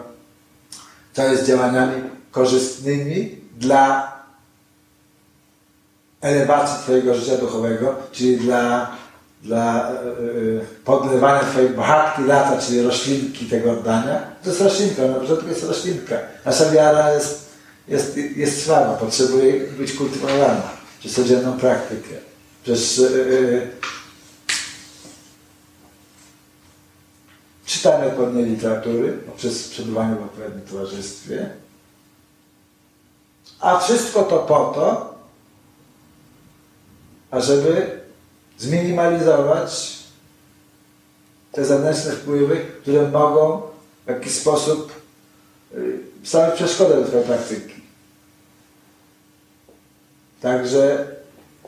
[1.14, 2.02] co jest działaniami
[2.32, 4.13] korzystnymi dla
[6.24, 8.92] elewacji Twojego życia duchowego, czyli dla,
[9.44, 9.94] dla e,
[10.86, 14.22] podlewania Twojej bhakti lata, czyli roślinki tego oddania.
[14.44, 16.16] To jest roślinka, na początku jest roślinka.
[16.46, 17.50] Nasza wiara jest,
[17.88, 20.62] jest, jest słaba, potrzebuje być kultywowana
[21.00, 22.16] przez codzienną praktykę.
[22.64, 23.04] Przez e,
[27.66, 31.50] czytanie odpowiedniej literatury poprzez przebywanie w odpowiednim towarzystwie.
[33.60, 35.13] A wszystko to po to,
[37.34, 38.00] ażeby
[38.58, 40.00] zminimalizować
[41.52, 43.62] te zewnętrzne wpływy, które mogą
[44.06, 44.92] w jakiś sposób
[45.76, 47.74] y, stawiać przeszkodę do Twojej praktyki.
[50.42, 51.08] Także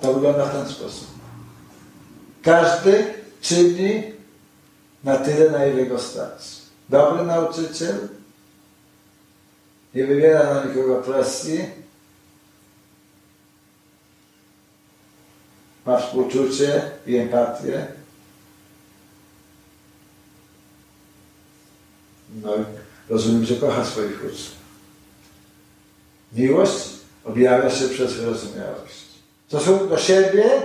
[0.02, 1.08] to wygląda w ten sposób.
[2.44, 4.04] Każdy czyni
[5.04, 6.56] na tyle, na ile go stać.
[6.90, 7.96] Dobry nauczyciel
[9.96, 11.85] nie wywiera na nikogo presji,
[15.86, 17.88] ma współczucie i empatię.
[22.42, 22.52] No
[23.10, 24.52] rozumiem, że kocha swoich uczniów.
[26.34, 26.90] Miłość
[27.24, 29.06] objawia się przez wyrozumiałość.
[29.46, 30.62] W stosunku do siebie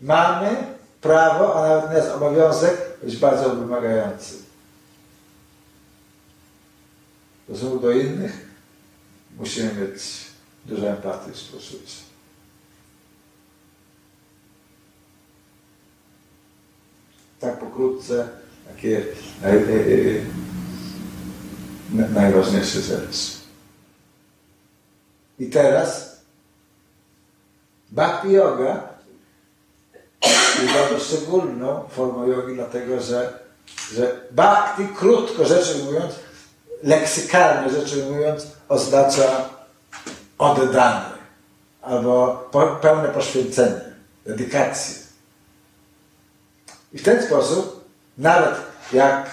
[0.00, 0.56] mamy
[1.00, 4.34] prawo, a nawet jest obowiązek być bardzo wymagający.
[7.48, 8.48] W stosunku do innych
[9.36, 10.02] musimy mieć
[10.66, 12.09] dużo empatii i współczucia.
[17.40, 18.28] Tak pokrótce,
[18.68, 19.02] takie
[19.42, 20.22] naj, naj,
[21.92, 23.40] naj, najważniejsze rzeczy.
[25.38, 26.20] I teraz
[27.90, 28.90] Bhakti Yoga
[30.74, 33.32] bardzo szczególną formą jogi, dlatego że,
[33.92, 36.14] że bhakti, krótko rzecz ujmując,
[36.82, 39.48] leksykalnie rzecz ujmując, oznacza
[40.38, 41.04] oddany
[41.82, 42.36] albo
[42.82, 43.80] pełne poświęcenie,
[44.26, 44.99] dedykację.
[46.92, 47.84] I w ten sposób,
[48.18, 48.54] nawet
[48.92, 49.30] jak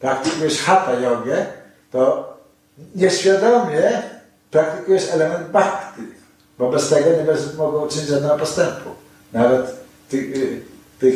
[0.00, 1.46] praktykujesz hatha jogę,
[1.92, 2.32] to
[2.94, 4.02] nieświadomie
[4.50, 6.02] praktykujesz element bhakti,
[6.58, 8.90] bo bez tego nie będziesz mogło uczynić żadnego postępu.
[9.32, 10.32] Nawet w tych,
[10.98, 11.14] tych,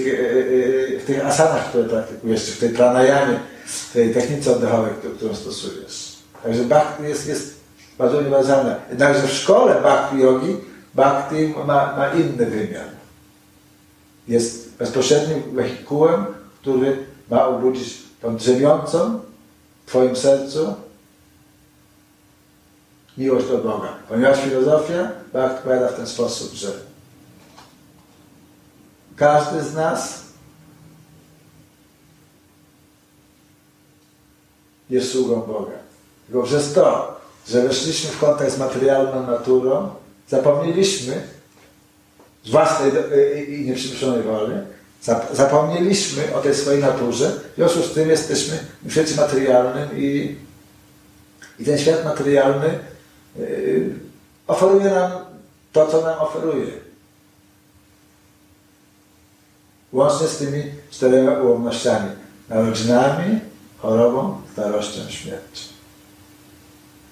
[1.00, 6.16] w tych asanach, które praktykujesz, czy w tej pranayamie, w tej technice oddechowej, którą stosujesz.
[6.42, 7.54] Także bhakti jest, jest
[7.98, 8.76] bardzo uniwersalne.
[8.90, 10.56] Jednakże w szkole bhakti yogi,
[10.94, 12.86] bhakti ma, ma inny wymiar.
[14.28, 16.26] Jest bezpośrednim wehikułem,
[16.60, 19.20] który ma obudzić tą drzemiącą
[19.84, 20.74] w Twoim sercu
[23.18, 23.94] miłość do Boga.
[24.08, 26.72] Ponieważ filozofia bhakti powiada w ten sposób, że
[29.16, 30.20] każdy z nas
[34.90, 35.78] jest sługą Boga.
[36.26, 37.16] Tylko przez to,
[37.48, 39.90] że weszliśmy w kontakt z materialną naturą,
[40.28, 41.22] zapomnieliśmy
[42.44, 42.92] z własnej
[43.48, 44.54] i- nieprzymuszonej woli,
[45.04, 50.36] zap- zapomnieliśmy o tej swojej naturze, w związku z tym jesteśmy w świecie materialnym i,
[51.58, 52.78] i ten świat materialny
[53.38, 53.90] yy,
[54.46, 55.12] oferuje nam
[55.72, 56.66] to, co nam oferuje.
[59.92, 62.10] Łącznie z tymi czterema ułomnościami.
[62.48, 63.40] Narodzinami,
[63.78, 65.64] chorobą, starością, śmiercią.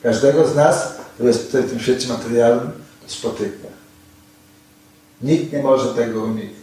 [0.02, 2.70] Każdego z nas, który jest tutaj w tym świecie materialnym,
[3.06, 3.67] spotyka.
[5.22, 6.58] Nikt nie może tego uniknąć.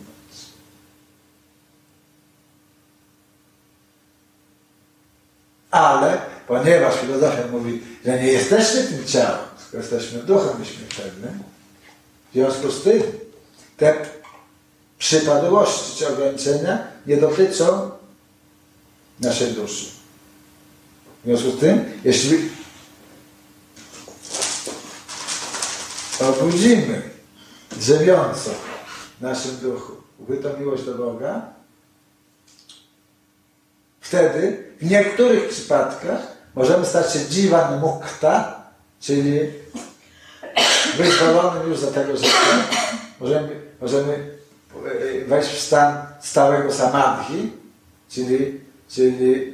[5.71, 11.43] Ale ponieważ filozofia mówi, że nie jesteśmy tym ciałem, tylko jesteśmy duchem nieśmiertelnym,
[12.29, 13.03] w związku z tym
[13.77, 14.05] te
[14.99, 17.91] przypadłości czy ograniczenia nie dotyczą
[19.19, 19.85] naszej duszy.
[21.23, 22.49] W związku z tym, jeśli
[26.19, 27.14] obudzimy
[27.77, 28.49] drzewiąco
[29.19, 31.41] w naszym duchu ukrytą miłość do Boga,
[34.01, 36.19] wtedy w niektórych przypadkach
[36.55, 38.63] możemy stać się dziwan mukta,
[38.99, 39.39] czyli
[40.97, 42.29] wyzwolonym już za tego życia.
[43.19, 43.49] Możemy,
[43.81, 44.37] możemy
[45.23, 47.51] e, wejść w stan stałego samadhi,
[48.09, 49.53] czyli, czyli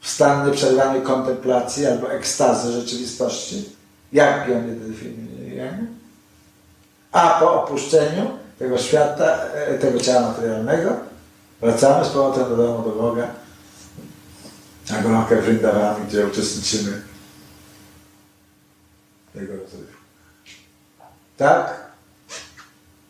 [0.00, 3.68] w stan nieprzerwanej kontemplacji albo ekstazy rzeczywistości,
[4.12, 5.99] jak ją definiujemy.
[7.12, 10.96] A po opuszczeniu tego świata, e, tego ciała materialnego,
[11.60, 13.28] wracamy z powrotem do domu, do Boga,
[14.90, 17.02] na gorąkę Vrindavani, gdzie uczestniczymy
[19.34, 20.00] w jego rozrywku.
[21.36, 21.80] Tak?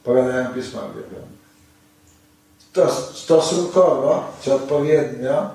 [0.05, 1.31] Powiadają Pisma Objawione.
[2.73, 5.51] Stos- Stosunkowo, czy odpowiednio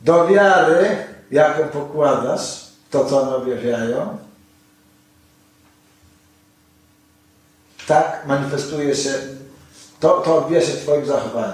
[0.00, 0.96] do wiary,
[1.30, 4.18] jaką pokładasz to, co one objawiają,
[7.90, 9.10] tak manifestuje się,
[10.00, 11.52] to, to odbija się w Twoim zachowaniu.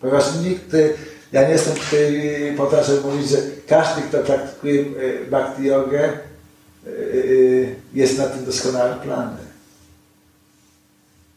[0.00, 0.94] Ponieważ nikt, y,
[1.32, 3.36] ja nie jestem tutaj po to, żeby mówić, że
[3.66, 6.12] każdy, kto praktykuje y, bhakti jogę,
[6.86, 9.44] y, jest na tym doskonałym planie.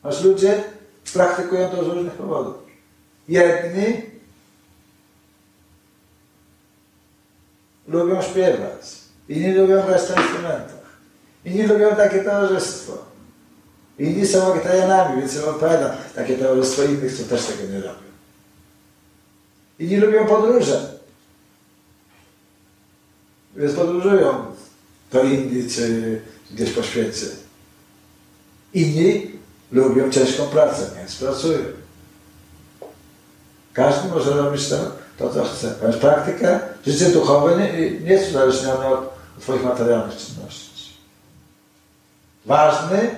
[0.04, 0.64] Aż ludzie
[1.14, 2.56] praktykują to z różnych powodów.
[3.28, 4.02] Jedni
[7.88, 8.96] lubią śpiewać,
[9.30, 10.77] inni lubią grać na instrumentach,
[11.48, 12.98] inni lubią takie towarzystwo.
[14.00, 18.08] Inni są wegetarianami, więc odpowiadam, takie towarzystwo innych, co też tego nie robią.
[19.80, 20.98] Inni lubią podróże.
[23.56, 24.46] Więc podróżują
[25.12, 26.22] do Indii czy
[26.52, 27.26] gdzieś po świecie.
[28.74, 29.32] Inni
[29.72, 31.60] lubią ciężką pracę, więc pracują.
[33.74, 34.78] Każdy może robić to,
[35.18, 35.76] to co chce.
[36.02, 39.00] Praktyka, życie duchowe nie, nie jest uzależnione od,
[39.38, 40.67] od Twoich materialnych czynności.
[42.48, 43.16] Ważny,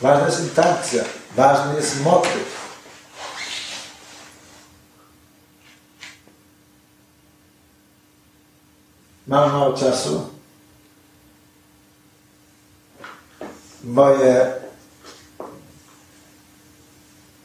[0.00, 1.04] ważna jest intencja,
[1.36, 2.64] ważny jest motyw.
[9.26, 10.28] Mam mało czasu.
[13.84, 14.52] Moje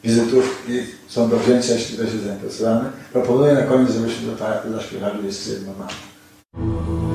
[0.04, 2.92] wizytówki są do wzięcia, jeśli ktoś jest zainteresowany.
[3.14, 7.09] Proponuję na koniec, żebyśmy zapra- zaśpiewali jeszcze jedną mantrę.